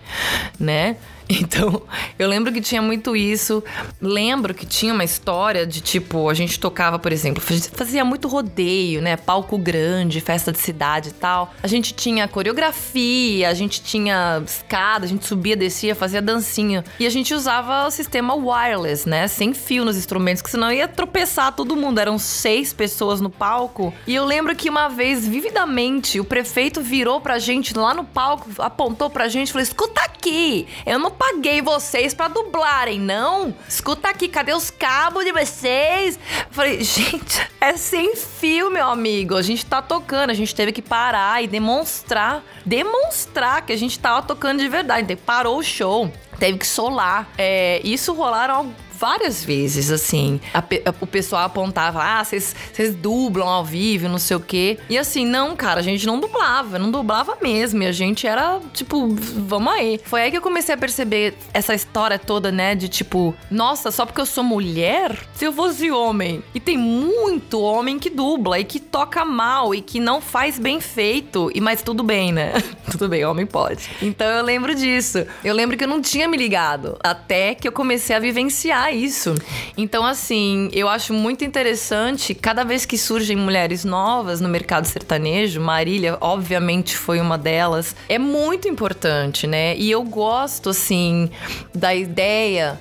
[0.58, 0.96] né?
[1.40, 1.82] Então,
[2.18, 3.62] eu lembro que tinha muito isso.
[4.00, 9.00] Lembro que tinha uma história de tipo, a gente tocava, por exemplo, fazia muito rodeio,
[9.00, 9.16] né?
[9.16, 11.54] Palco grande, festa de cidade e tal.
[11.62, 16.84] A gente tinha coreografia, a gente tinha escada, a gente subia, descia, fazia dancinha.
[16.98, 19.28] E a gente usava o sistema wireless, né?
[19.28, 22.00] Sem fio nos instrumentos, que senão ia tropeçar todo mundo.
[22.00, 23.92] Eram seis pessoas no palco.
[24.06, 28.48] E eu lembro que uma vez, vividamente, o prefeito virou pra gente lá no palco,
[28.58, 33.54] apontou pra gente e falou: escuta aqui, eu não paguei vocês para dublarem, não.
[33.68, 36.18] Escuta aqui, cadê os cabos de vocês?
[36.50, 39.36] Falei, gente, é sem fio, meu amigo.
[39.36, 43.98] A gente tá tocando, a gente teve que parar e demonstrar, demonstrar que a gente
[43.98, 45.02] tava tocando de verdade.
[45.02, 47.28] Então, parou o show, teve que solar.
[47.36, 50.38] É, isso rolaram várias vezes, assim.
[50.52, 52.54] A, a, o pessoal apontava, ah, vocês
[52.94, 54.78] dublam ao vivo, não sei o quê.
[54.90, 57.82] E assim, não, cara, a gente não dublava, não dublava mesmo.
[57.82, 59.98] E a gente era, tipo, vamos aí.
[60.04, 62.74] Foi aí que eu comecei a perceber essa história toda, né?
[62.74, 66.42] De tipo, nossa, só porque eu sou mulher, se eu fosse homem.
[66.54, 70.78] E tem muito homem que dubla e que toca mal e que não faz bem
[70.78, 71.50] feito.
[71.54, 72.52] E mas tudo bem, né?
[72.90, 73.88] tudo bem, homem pode.
[74.02, 75.24] Então eu lembro disso.
[75.42, 76.98] Eu lembro que eu não tinha me ligado.
[77.02, 79.34] Até que eu comecei a vivenciar isso.
[79.76, 85.60] Então, assim, eu acho muito interessante, cada vez que surgem mulheres novas no mercado sertanejo,
[85.60, 89.76] Marília, obviamente, foi uma delas, é muito importante, né?
[89.76, 91.30] E eu gosto, assim,
[91.74, 92.80] da ideia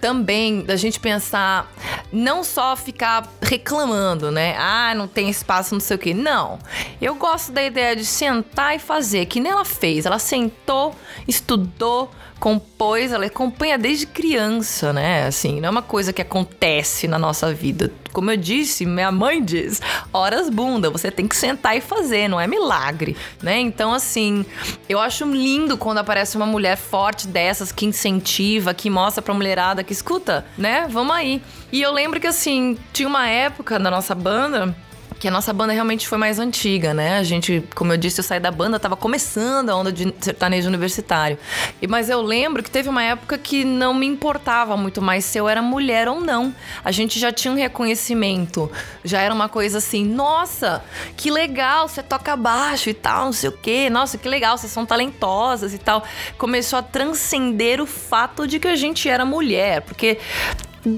[0.00, 1.70] também da gente pensar,
[2.12, 4.56] não só ficar reclamando, né?
[4.58, 6.14] Ah, não tem espaço, não sei o quê.
[6.14, 6.58] Não.
[7.00, 10.06] Eu gosto da ideia de sentar e fazer, que nem ela fez.
[10.06, 10.94] Ela sentou,
[11.28, 15.26] estudou, compôs, ela acompanha desde criança, né?
[15.26, 17.90] Assim, não é uma coisa que acontece na nossa vida.
[18.12, 19.80] Como eu disse, minha mãe diz,
[20.12, 23.58] horas bunda, você tem que sentar e fazer, não é milagre, né?
[23.58, 24.44] Então, assim,
[24.86, 29.82] eu acho lindo quando aparece uma mulher forte dessas que incentiva, que mostra pra mulherada
[29.82, 30.86] que escuta, né?
[30.90, 31.42] Vamos aí.
[31.72, 34.76] E eu lembro que, assim, tinha uma época na nossa banda
[35.20, 37.18] que a nossa banda realmente foi mais antiga, né?
[37.18, 40.66] A gente, como eu disse, eu saí da banda, tava começando a onda de sertanejo
[40.66, 41.38] universitário.
[41.80, 45.36] E, mas eu lembro que teve uma época que não me importava muito mais se
[45.36, 46.54] eu era mulher ou não.
[46.82, 48.72] A gente já tinha um reconhecimento.
[49.04, 50.82] Já era uma coisa assim, nossa,
[51.18, 53.90] que legal, você toca baixo e tal, não sei o quê.
[53.90, 56.02] Nossa, que legal, vocês são talentosas e tal.
[56.38, 60.16] Começou a transcender o fato de que a gente era mulher, porque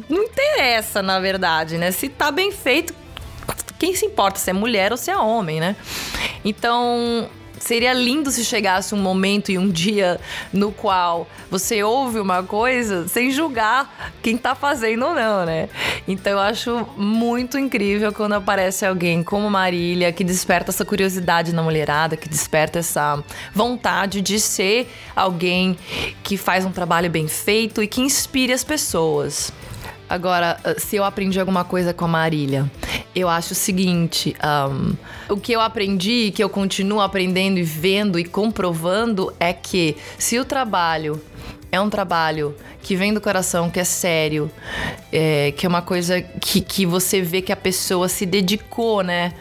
[0.09, 1.91] não interessa, na verdade, né?
[1.91, 3.02] Se tá bem feito,
[3.83, 5.75] quem se importa se é mulher ou se é homem, né?
[6.45, 10.21] Então, seria lindo se chegasse um momento e um dia
[10.53, 15.69] no qual você ouve uma coisa sem julgar quem tá fazendo ou não, né?
[16.07, 21.61] Então eu acho muito incrível quando aparece alguém como Marília que desperta essa curiosidade na
[21.61, 23.21] mulherada, que desperta essa
[23.53, 25.77] vontade de ser alguém
[26.23, 29.53] que faz um trabalho bem feito e que inspire as pessoas.
[30.13, 32.71] Agora, se eu aprendi alguma coisa com a Marília,
[33.17, 34.37] eu acho o seguinte:
[34.71, 34.95] um,
[35.33, 40.39] o que eu aprendi, que eu continuo aprendendo e vendo e comprovando, é que se
[40.39, 41.19] o trabalho
[41.73, 44.51] é um trabalho que vem do coração, que é sério,
[45.11, 49.33] é, que é uma coisa que, que você vê que a pessoa se dedicou, né?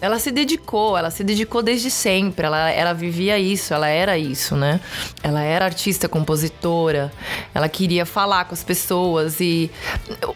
[0.00, 4.56] Ela se dedicou, ela se dedicou desde sempre, ela, ela vivia isso, ela era isso,
[4.56, 4.80] né?
[5.22, 7.12] Ela era artista, compositora,
[7.54, 9.70] ela queria falar com as pessoas e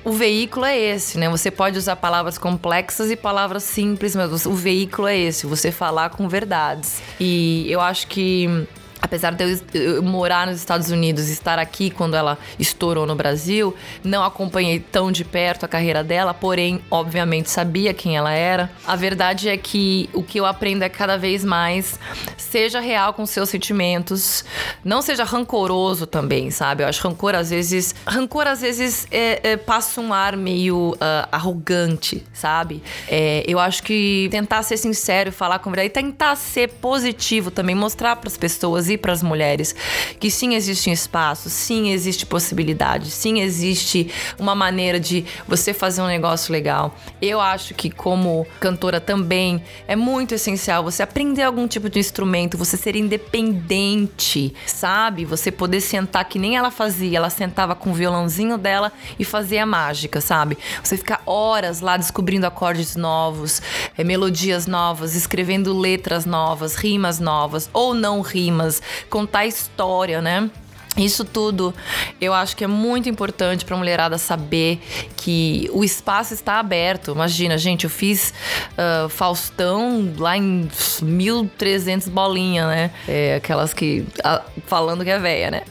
[0.04, 1.28] o veículo é esse, né?
[1.28, 6.10] Você pode usar palavras complexas e palavras simples, mas o veículo é esse, você falar
[6.10, 7.02] com verdades.
[7.18, 8.68] E eu acho que
[9.00, 13.74] apesar de eu morar nos Estados Unidos e estar aqui quando ela estourou no Brasil,
[14.04, 18.70] não acompanhei tão de perto a carreira dela, porém, obviamente, sabia quem ela era.
[18.86, 21.98] A verdade é que o que eu aprendo é cada vez mais
[22.36, 24.44] seja real com seus sentimentos,
[24.84, 26.82] não seja rancoroso também, sabe?
[26.82, 31.28] Eu acho rancor às vezes, rancor às vezes é, é, passa um ar meio uh,
[31.30, 32.82] arrogante, sabe?
[33.08, 37.74] É, eu acho que tentar ser sincero, falar com verdade, e tentar ser positivo também,
[37.74, 39.74] mostrar para as pessoas e para as mulheres
[40.18, 46.02] que sim existe um espaço, sim existe possibilidade, sim existe uma maneira de você fazer
[46.02, 46.94] um negócio legal.
[47.20, 52.58] Eu acho que como cantora também é muito essencial você aprender algum tipo de instrumento,
[52.58, 55.24] você ser independente, sabe?
[55.24, 59.64] Você poder sentar que nem ela fazia, ela sentava com o violãozinho dela e fazia
[59.66, 60.56] mágica, sabe?
[60.82, 63.62] Você ficar horas lá descobrindo acordes novos,
[63.96, 70.50] é, melodias novas, escrevendo letras novas, rimas novas ou não rimas, contar história, né?
[70.96, 71.72] Isso tudo
[72.20, 74.80] eu acho que é muito importante para a mulherada saber
[75.16, 77.12] que o espaço está aberto.
[77.12, 78.34] Imagina, gente, eu fiz
[78.72, 80.68] uh, Faustão lá em
[81.00, 82.90] 1300 bolinha, né?
[83.06, 84.04] É, aquelas que.
[84.18, 85.62] Uh, falando que é velha, né?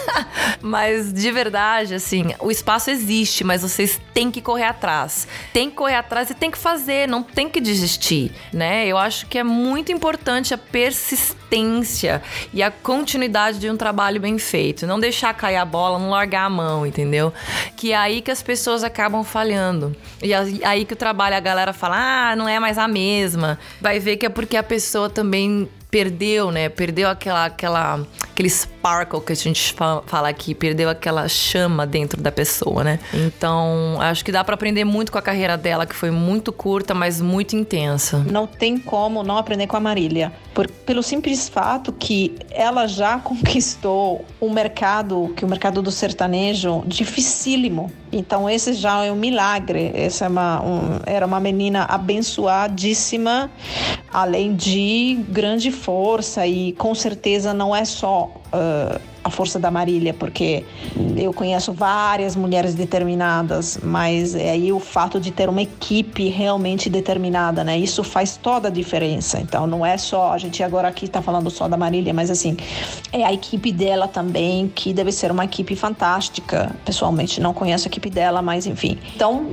[0.62, 5.28] mas de verdade, assim, o espaço existe, mas vocês têm que correr atrás.
[5.52, 8.86] Tem que correr atrás e tem que fazer, não tem que desistir, né?
[8.86, 12.22] Eu acho que é muito importante a persistência
[12.52, 14.86] e a continuidade de um trabalho bem feito feito.
[14.86, 17.32] Não deixar cair a bola, não largar a mão, entendeu?
[17.76, 19.96] Que é aí que as pessoas acabam falhando.
[20.22, 21.96] E aí que o trabalho, a galera fala,
[22.30, 23.58] ah, não é mais a mesma.
[23.80, 26.68] Vai ver que é porque a pessoa também perdeu, né?
[26.68, 29.72] Perdeu aquela, aquela, aquele sparkle que a gente
[30.06, 32.98] fala aqui, perdeu aquela chama dentro da pessoa, né?
[33.12, 36.94] Então, acho que dá para aprender muito com a carreira dela, que foi muito curta,
[36.94, 38.18] mas muito intensa.
[38.28, 43.20] Não tem como não aprender com a Marília, por, pelo simples fato que ela já
[43.22, 47.92] conquistou um mercado, que o mercado do sertanejo dificílimo.
[48.16, 49.90] Então, esse já é um milagre.
[49.92, 53.50] Essa é uma, um, era uma menina abençoadíssima,
[54.12, 60.12] além de grande força e com certeza não é só uh, a força da Marília,
[60.12, 60.64] porque
[61.16, 66.90] eu conheço várias mulheres determinadas, mas é aí o fato de ter uma equipe realmente
[66.90, 67.78] determinada, né?
[67.78, 69.40] Isso faz toda a diferença.
[69.40, 72.54] Então não é só, a gente agora aqui está falando só da Marília, mas assim,
[73.10, 76.70] é a equipe dela também, que deve ser uma equipe fantástica.
[76.84, 78.98] Pessoalmente não conheço a equipe dela, mas enfim.
[79.16, 79.46] Então,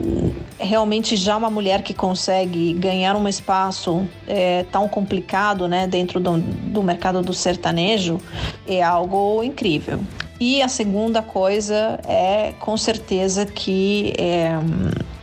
[0.60, 6.40] realmente já uma mulher que consegue ganhar um espaço é, tão complicado, né, dentro do,
[6.40, 8.20] do mercado do sertanejo,
[8.68, 10.00] é algo incrível incrível.
[10.39, 14.54] E a segunda coisa é, com certeza, que é,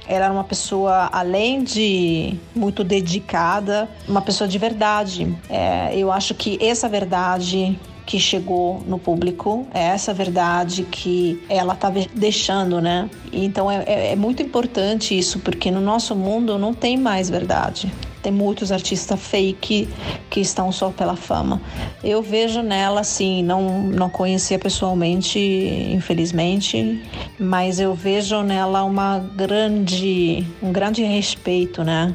[0.07, 5.37] ela era uma pessoa, além de muito dedicada, uma pessoa de verdade.
[5.51, 11.74] É, eu acho que essa verdade que chegou no público, é essa verdade que ela
[11.74, 13.11] está deixando, né?
[13.31, 17.92] Então é, é, é muito importante isso, porque no nosso mundo não tem mais verdade
[18.22, 19.88] tem muitos artistas fake
[20.31, 21.61] que estão só pela fama.
[22.02, 27.02] Eu vejo nela, assim, não, não conhecia pessoalmente, infelizmente,
[27.38, 32.14] mas eu vejo nela uma grande, um grande respeito, né,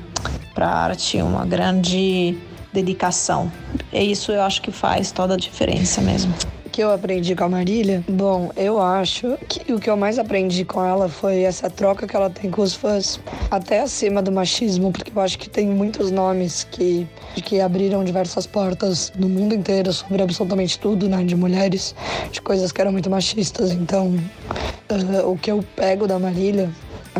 [0.53, 2.37] para a arte, uma grande
[2.71, 3.51] dedicação.
[3.91, 6.33] E isso eu acho que faz toda a diferença mesmo
[6.73, 8.03] que eu aprendi com a Marília?
[8.09, 12.15] Bom, eu acho que o que eu mais aprendi com ela foi essa troca que
[12.15, 13.19] ela tem com os fãs,
[13.51, 18.47] até acima do machismo, porque eu acho que tem muitos nomes que, que abriram diversas
[18.47, 21.93] portas no mundo inteiro sobre absolutamente tudo, né, de mulheres,
[22.31, 23.71] de coisas que eram muito machistas.
[23.71, 24.07] Então,
[24.89, 26.71] uh, o que eu pego da Marília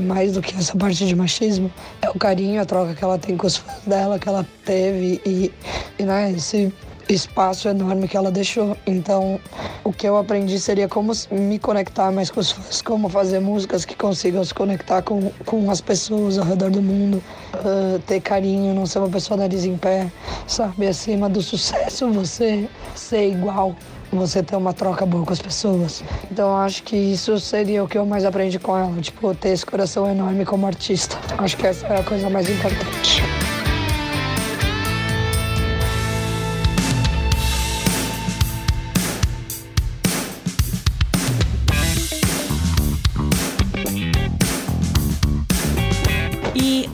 [0.02, 3.38] mais do que essa parte de machismo, é o carinho, a troca que ela tem
[3.38, 5.54] com os fãs dela, que ela teve e,
[6.00, 6.74] e né, esse
[7.10, 8.78] espaço enorme que ela deixou.
[8.86, 9.40] Então,
[9.84, 13.86] o que eu aprendi seria como me conectar mais com os fãs, como fazer músicas
[13.86, 17.22] que consigam se conectar com, com as pessoas ao redor do mundo,
[17.56, 20.12] uh, ter carinho, não ser uma pessoa nariz em pé,
[20.48, 20.88] sabe?
[20.88, 23.76] Acima do sucesso, você ser igual
[24.12, 26.04] você ter uma troca boa com as pessoas.
[26.32, 29.66] Então acho que isso seria o que eu mais aprendi com ela, tipo, ter esse
[29.66, 31.18] coração enorme como artista.
[31.38, 33.43] Acho que essa é a coisa mais importante.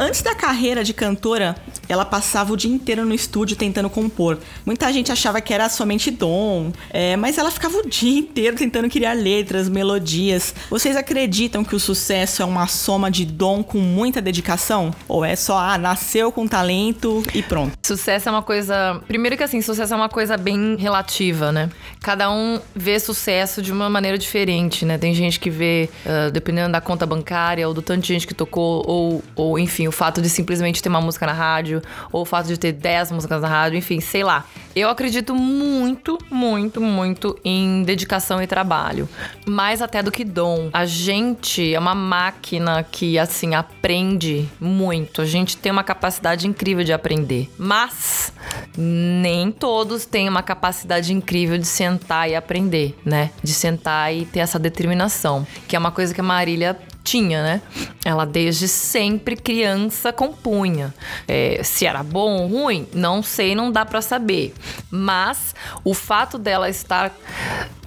[0.10, 1.56] Antes da carreira de cantora,
[1.90, 4.38] ela passava o dia inteiro no estúdio tentando compor.
[4.64, 8.88] Muita gente achava que era somente dom, é, mas ela ficava o dia inteiro tentando
[8.88, 10.54] criar letras, melodias.
[10.70, 14.94] Vocês acreditam que o sucesso é uma soma de dom com muita dedicação?
[15.08, 17.74] Ou é só, ah, nasceu com talento e pronto?
[17.84, 19.02] Sucesso é uma coisa.
[19.08, 21.72] Primeiro que assim, sucesso é uma coisa bem relativa, né?
[22.02, 25.00] Cada um vê sucesso de uma maneira diferente, né?
[25.00, 28.36] Tem gente que vê, uh, dependendo da conta bancária, ou do tanto de gente que
[28.36, 32.22] tocou, ou, ou enfim, o fato de simplesmente ter uma música na rádio rádio, ou
[32.22, 34.46] o fato de ter 10 músicas na rádio, enfim, sei lá.
[34.76, 39.10] Eu acredito muito, muito, muito em dedicação e trabalho.
[39.46, 40.70] Mais até do que dom.
[40.72, 45.22] A gente é uma máquina que, assim, aprende muito.
[45.22, 47.50] A gente tem uma capacidade incrível de aprender.
[47.58, 48.32] Mas
[48.78, 53.32] nem todos têm uma capacidade incrível de sentar e aprender, né?
[53.44, 55.46] De sentar e ter essa determinação.
[55.68, 56.78] Que é uma coisa que a Marília
[57.10, 57.62] tinha, né?
[58.06, 60.94] Ela desde sempre criança compunha.
[61.28, 64.54] É, se era bom ou ruim, não sei, não dá para saber.
[64.92, 67.12] Mas o fato dela estar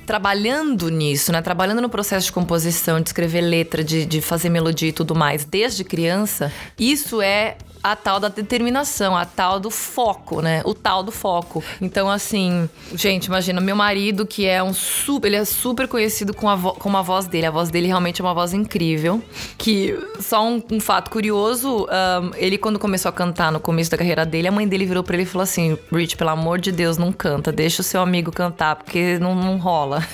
[0.04, 1.40] trabalhando nisso, né?
[1.40, 5.44] Trabalhando no processo de composição, de escrever letra, de, de fazer melodia e tudo mais,
[5.44, 10.62] desde criança, isso é a tal da determinação, a tal do foco, né?
[10.64, 11.64] O tal do foco.
[11.80, 15.28] Então, assim, gente, imagina, meu marido, que é um super.
[15.28, 17.46] Ele é super conhecido com a, com a voz dele.
[17.46, 19.20] A voz dele realmente é uma voz incrível.
[19.58, 23.98] Que, só um, um fato curioso, um, ele, quando começou a cantar no começo da
[23.98, 26.70] carreira dele, a mãe dele virou pra ele e falou assim: Rich, pelo amor de
[26.70, 30.06] Deus, não canta, deixa o seu amigo cantar, porque não, não rola.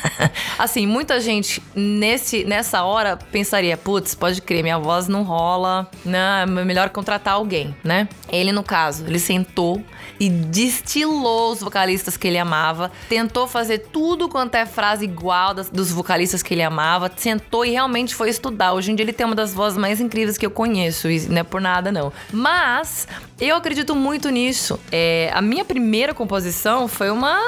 [0.58, 6.58] assim, muita gente nesse, nessa hora pensaria: putz, pode crer, minha voz não rola, não,
[6.58, 8.08] é melhor contratar contratar alguém, né?
[8.28, 9.82] Ele, no caso, ele sentou
[10.18, 15.68] e destilou os vocalistas que ele amava, tentou fazer tudo quanto é frase igual das,
[15.68, 18.72] dos vocalistas que ele amava, sentou e realmente foi estudar.
[18.72, 21.38] Hoje em dia ele tem uma das vozes mais incríveis que eu conheço, e não
[21.38, 22.12] é por nada não.
[22.32, 23.06] Mas
[23.40, 24.78] eu acredito muito nisso.
[24.92, 27.40] É, a minha primeira composição foi uma.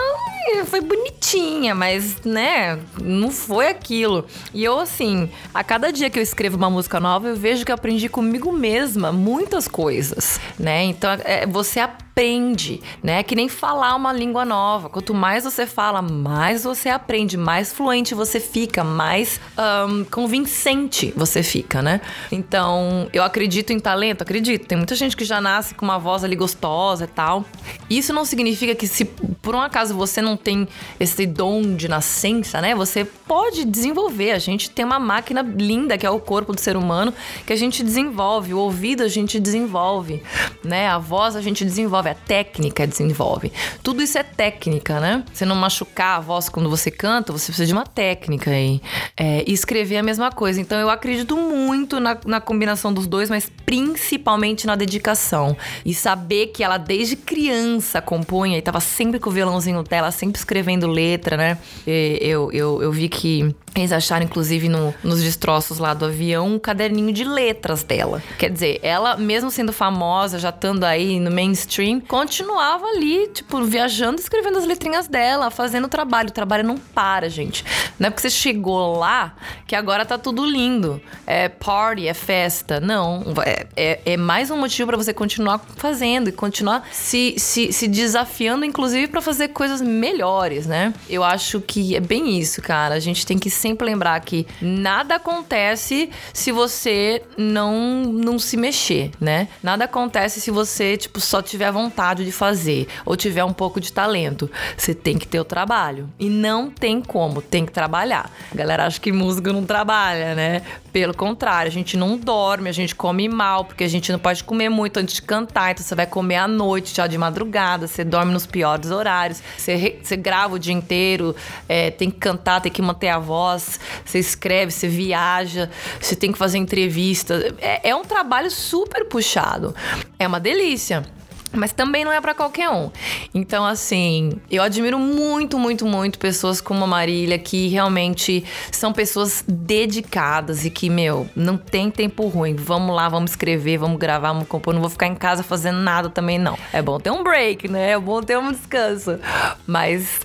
[0.66, 4.24] Foi bonitinha, mas, né, não foi aquilo.
[4.54, 7.72] E eu, assim, a cada dia que eu escrevo uma música nova, eu vejo que
[7.72, 10.84] eu aprendi comigo mesma muitas coisas, né?
[10.84, 12.06] Então, é, você aprende
[12.46, 13.22] aprende, né?
[13.22, 14.88] Que nem falar uma língua nova.
[14.88, 19.40] Quanto mais você fala, mais você aprende, mais fluente você fica, mais
[19.88, 22.00] um, convincente você fica, né?
[22.30, 24.66] Então, eu acredito em talento, acredito.
[24.66, 27.44] Tem muita gente que já nasce com uma voz ali gostosa e tal.
[27.90, 30.68] Isso não significa que se por um acaso você não tem
[31.00, 32.74] esse dom de nascença, né?
[32.74, 34.32] Você pode desenvolver.
[34.32, 37.12] A gente tem uma máquina linda que é o corpo do ser humano
[37.46, 40.22] que a gente desenvolve, o ouvido a gente desenvolve,
[40.64, 40.88] né?
[40.88, 43.50] A voz a gente desenvolve desenvolve, a técnica desenvolve.
[43.82, 45.24] Tudo isso é técnica, né?
[45.32, 48.82] Você não machucar a voz quando você canta, você precisa de uma técnica aí.
[49.16, 50.60] É, e escrever é a mesma coisa.
[50.60, 55.56] Então eu acredito muito na, na combinação dos dois, mas principalmente na dedicação.
[55.82, 60.38] E saber que ela desde criança compunha e tava sempre com o violãozinho dela, sempre
[60.38, 61.56] escrevendo letra, né?
[61.86, 66.54] E eu, eu, eu vi que eles acharam, inclusive, no, nos destroços lá do avião,
[66.54, 68.22] um caderninho de letras dela.
[68.38, 74.20] Quer dizer, ela, mesmo sendo famosa, já estando aí no mainstream, continuava ali, tipo, viajando,
[74.20, 76.28] escrevendo as letrinhas dela, fazendo o trabalho.
[76.28, 77.64] O trabalho não para, gente.
[78.00, 81.00] Não é porque você chegou lá que agora tá tudo lindo.
[81.24, 82.80] É party, é festa.
[82.80, 83.22] Não.
[83.44, 87.86] É, é, é mais um motivo para você continuar fazendo e continuar se, se, se
[87.86, 90.92] desafiando, inclusive, para fazer coisas melhores, né?
[91.08, 92.96] Eu acho que é bem isso, cara.
[92.96, 99.12] A gente tem que sempre lembrar que nada acontece se você não, não se mexer,
[99.20, 99.46] né?
[99.62, 103.92] Nada acontece se você, tipo, só tiver vontade de fazer ou tiver um pouco de
[103.92, 104.50] talento.
[104.76, 106.08] Você tem que ter o trabalho.
[106.18, 108.30] E não tem como, tem que trabalhar.
[108.52, 110.62] A galera acha que música não trabalha, né?
[110.92, 114.42] Pelo contrário, a gente não dorme, a gente come mal, porque a gente não pode
[114.42, 115.72] comer muito antes de cantar.
[115.72, 119.98] Então você vai comer à noite, já de madrugada, você dorme nos piores horários, você,
[120.02, 121.36] você grava o dia inteiro,
[121.68, 126.16] é, tem que cantar, tem que manter a voz voz, você escreve, você viaja, você
[126.16, 127.54] tem que fazer entrevista.
[127.58, 129.74] É, é um trabalho super puxado.
[130.18, 131.04] É uma delícia.
[131.52, 132.90] Mas também não é para qualquer um.
[133.34, 139.44] Então, assim, eu admiro muito, muito, muito pessoas como a Marília, que realmente são pessoas
[139.46, 142.54] dedicadas e que, meu, não tem tempo ruim.
[142.54, 144.74] Vamos lá, vamos escrever, vamos gravar, vamos compor.
[144.74, 146.58] Não vou ficar em casa fazendo nada também, não.
[146.72, 147.90] É bom ter um break, né?
[147.90, 149.18] É bom ter um descanso.
[149.66, 150.20] Mas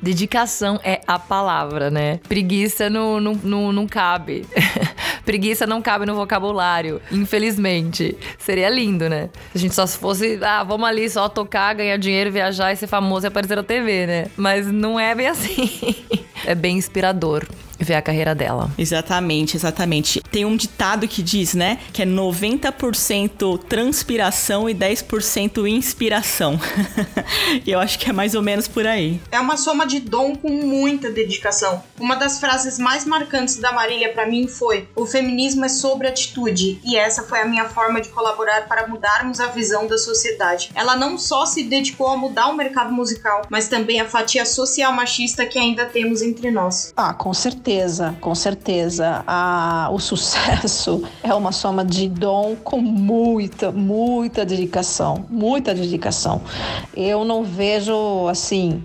[0.00, 2.20] Dedicação é a palavra, né?
[2.28, 4.46] Preguiça não, não, não, não cabe.
[5.28, 8.16] Preguiça não cabe no vocabulário, infelizmente.
[8.38, 9.28] Seria lindo, né?
[9.52, 12.86] Se a gente só fosse, ah, vamos ali só tocar, ganhar dinheiro, viajar e ser
[12.86, 14.26] famoso e aparecer na TV, né?
[14.38, 15.68] Mas não é bem assim.
[16.46, 17.46] é bem inspirador
[17.78, 18.70] ver a carreira dela.
[18.76, 20.20] Exatamente, exatamente.
[20.30, 26.58] Tem um ditado que diz, né, que é 90% transpiração e 10% inspiração.
[27.64, 29.20] e eu acho que é mais ou menos por aí.
[29.30, 31.82] É uma soma de dom com muita dedicação.
[31.98, 36.80] Uma das frases mais marcantes da Marília para mim foi: "O feminismo é sobre atitude",
[36.84, 40.70] e essa foi a minha forma de colaborar para mudarmos a visão da sociedade.
[40.74, 44.92] Ela não só se dedicou a mudar o mercado musical, mas também a fatia social
[44.92, 46.92] machista que ainda temos entre nós.
[46.96, 49.22] Ah, com certeza certeza, com certeza.
[49.26, 55.26] A, o sucesso é uma soma de dom com muita, muita dedicação.
[55.28, 56.40] Muita dedicação.
[56.96, 58.82] Eu não vejo, assim,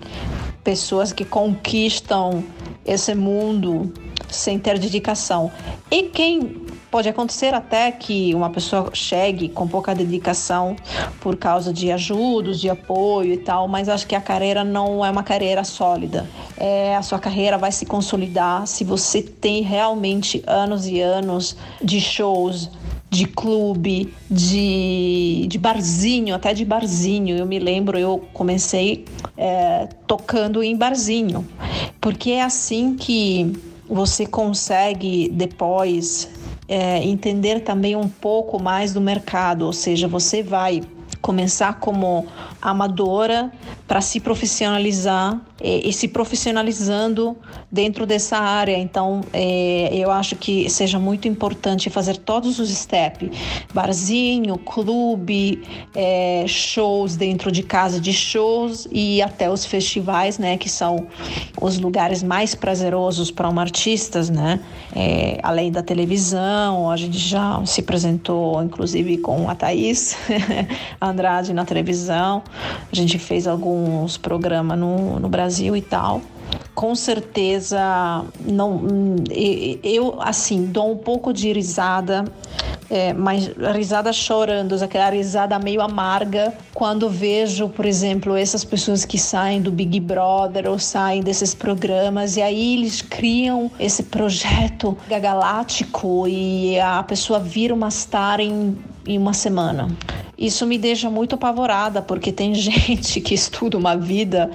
[0.62, 2.44] pessoas que conquistam
[2.84, 3.90] esse mundo
[4.34, 5.50] sem ter dedicação.
[5.90, 6.64] E quem
[6.94, 10.76] Pode acontecer até que uma pessoa chegue com pouca dedicação
[11.20, 15.10] por causa de ajudos, de apoio e tal, mas acho que a carreira não é
[15.10, 16.30] uma carreira sólida.
[16.56, 22.00] É, a sua carreira vai se consolidar se você tem realmente anos e anos de
[22.00, 22.70] shows,
[23.10, 27.36] de clube, de, de barzinho, até de barzinho.
[27.36, 29.04] Eu me lembro, eu comecei
[29.36, 31.44] é, tocando em barzinho,
[32.00, 36.28] porque é assim que você consegue depois
[36.68, 40.82] é, entender também um pouco mais do mercado, ou seja, você vai
[41.20, 42.26] começar como
[42.64, 43.52] amadora
[43.86, 47.36] para se profissionalizar e, e, se profissionalizando
[47.70, 48.76] dentro dessa área.
[48.78, 53.28] Então, é, eu acho que seja muito importante fazer todos os steps:
[53.74, 55.62] barzinho, clube,
[55.94, 61.06] é, shows dentro de casa de shows e até os festivais, né, que são
[61.60, 64.60] os lugares mais prazerosos para um artista, né?
[64.96, 70.16] É, além da televisão, a gente já se apresentou, inclusive, com a Thaís
[71.00, 72.42] Andrade na televisão.
[72.90, 76.20] A gente fez alguns programas no, no Brasil e tal.
[76.74, 78.82] Com certeza, não,
[79.82, 82.24] eu assim dou um pouco de risada,
[82.90, 89.18] é, mas risada chorando, aquela risada meio amarga quando vejo, por exemplo, essas pessoas que
[89.18, 96.26] saem do Big Brother ou saem desses programas e aí eles criam esse projeto galáctico
[96.26, 98.76] e a pessoa vira uma star em,
[99.06, 99.88] em uma semana.
[100.36, 104.50] Isso me deixa muito apavorada, porque tem gente que estuda uma vida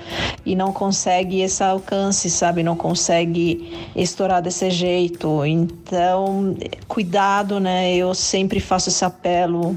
[0.45, 2.63] e não consegue esse alcance, sabe?
[2.63, 5.45] Não consegue estourar desse jeito.
[5.45, 6.55] Então,
[6.87, 7.95] cuidado, né?
[7.95, 9.75] Eu sempre faço esse apelo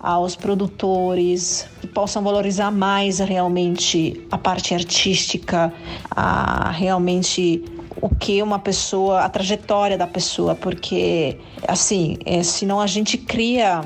[0.00, 5.72] aos produtores que possam valorizar mais realmente a parte artística,
[6.10, 7.64] a realmente
[8.00, 13.80] o que uma pessoa, a trajetória da pessoa, porque assim, é, senão a gente cria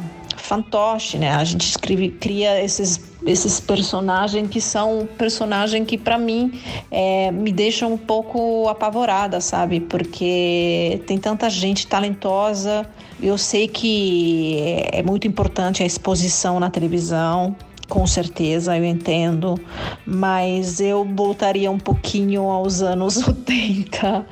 [0.49, 1.31] fantoche, né?
[1.31, 6.59] A gente escreve, cria esses esses personagens que são personagens que para mim
[6.91, 9.81] é, me deixam um pouco apavorada, sabe?
[9.81, 12.89] Porque tem tanta gente talentosa.
[13.21, 14.57] Eu sei que
[14.93, 17.57] é muito importante a exposição na televisão,
[17.89, 19.59] com certeza, eu entendo,
[20.07, 24.27] mas eu voltaria um pouquinho aos anos 80,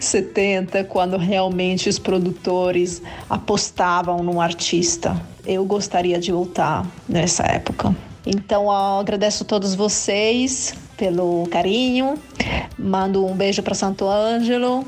[0.00, 3.00] 70, quando realmente os produtores
[3.30, 5.31] apostavam no artista.
[5.44, 7.94] Eu gostaria de voltar nessa época.
[8.24, 12.14] Então, agradeço a todos vocês pelo carinho.
[12.78, 14.86] Mando um beijo para Santo Ângelo.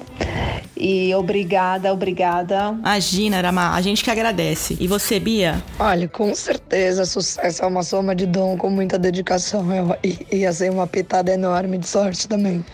[0.76, 2.68] E obrigada, obrigada.
[2.78, 4.76] Imagina, Arama, a gente que agradece.
[4.78, 5.62] E você, Bia?
[5.78, 9.66] Olha, com certeza, sucesso é uma soma de dom com muita dedicação.
[9.72, 9.96] Eu,
[10.30, 12.64] ia ser uma pitada enorme de sorte também.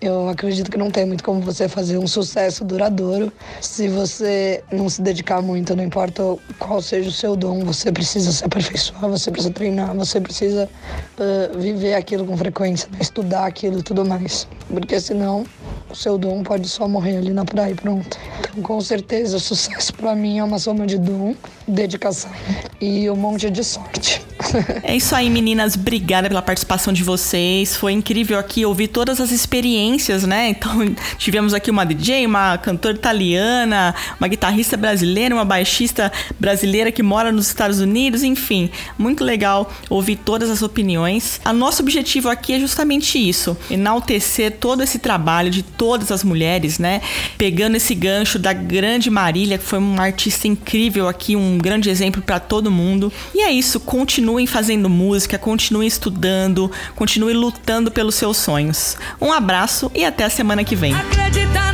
[0.00, 4.88] Eu acredito que não tem muito como você fazer um sucesso duradouro se você não
[4.88, 6.22] se dedicar muito, não importa
[6.58, 10.68] qual seja o seu dom, você precisa se aperfeiçoar, você precisa treinar, você precisa
[11.18, 14.48] uh, viver aquilo com frequência, estudar aquilo e tudo mais.
[14.68, 15.44] Porque senão
[15.88, 18.18] o seu dom pode só morrer ali na praia e pronto.
[18.40, 21.34] Então, com certeza, o sucesso para mim é uma soma de dom,
[21.68, 22.30] dedicação
[22.80, 24.25] e um monte de sorte.
[24.82, 25.74] É isso aí, meninas.
[25.74, 27.74] Obrigada pela participação de vocês.
[27.74, 30.50] Foi incrível aqui ouvir todas as experiências, né?
[30.50, 30.78] Então,
[31.18, 37.32] tivemos aqui uma DJ, uma cantora italiana, uma guitarrista brasileira, uma baixista brasileira que mora
[37.32, 38.70] nos Estados Unidos, enfim.
[38.98, 41.40] Muito legal ouvir todas as opiniões.
[41.44, 46.78] A nosso objetivo aqui é justamente isso: enaltecer todo esse trabalho de todas as mulheres,
[46.78, 47.00] né?
[47.38, 52.20] Pegando esse gancho da grande Marília, que foi uma artista incrível aqui, um grande exemplo
[52.22, 53.12] para todo mundo.
[53.34, 53.80] E é isso,
[54.26, 58.96] continuem fazendo música, continuem estudando, continuem lutando pelos seus sonhos.
[59.20, 60.92] Um abraço e até a semana que vem.
[60.92, 61.65] Acredita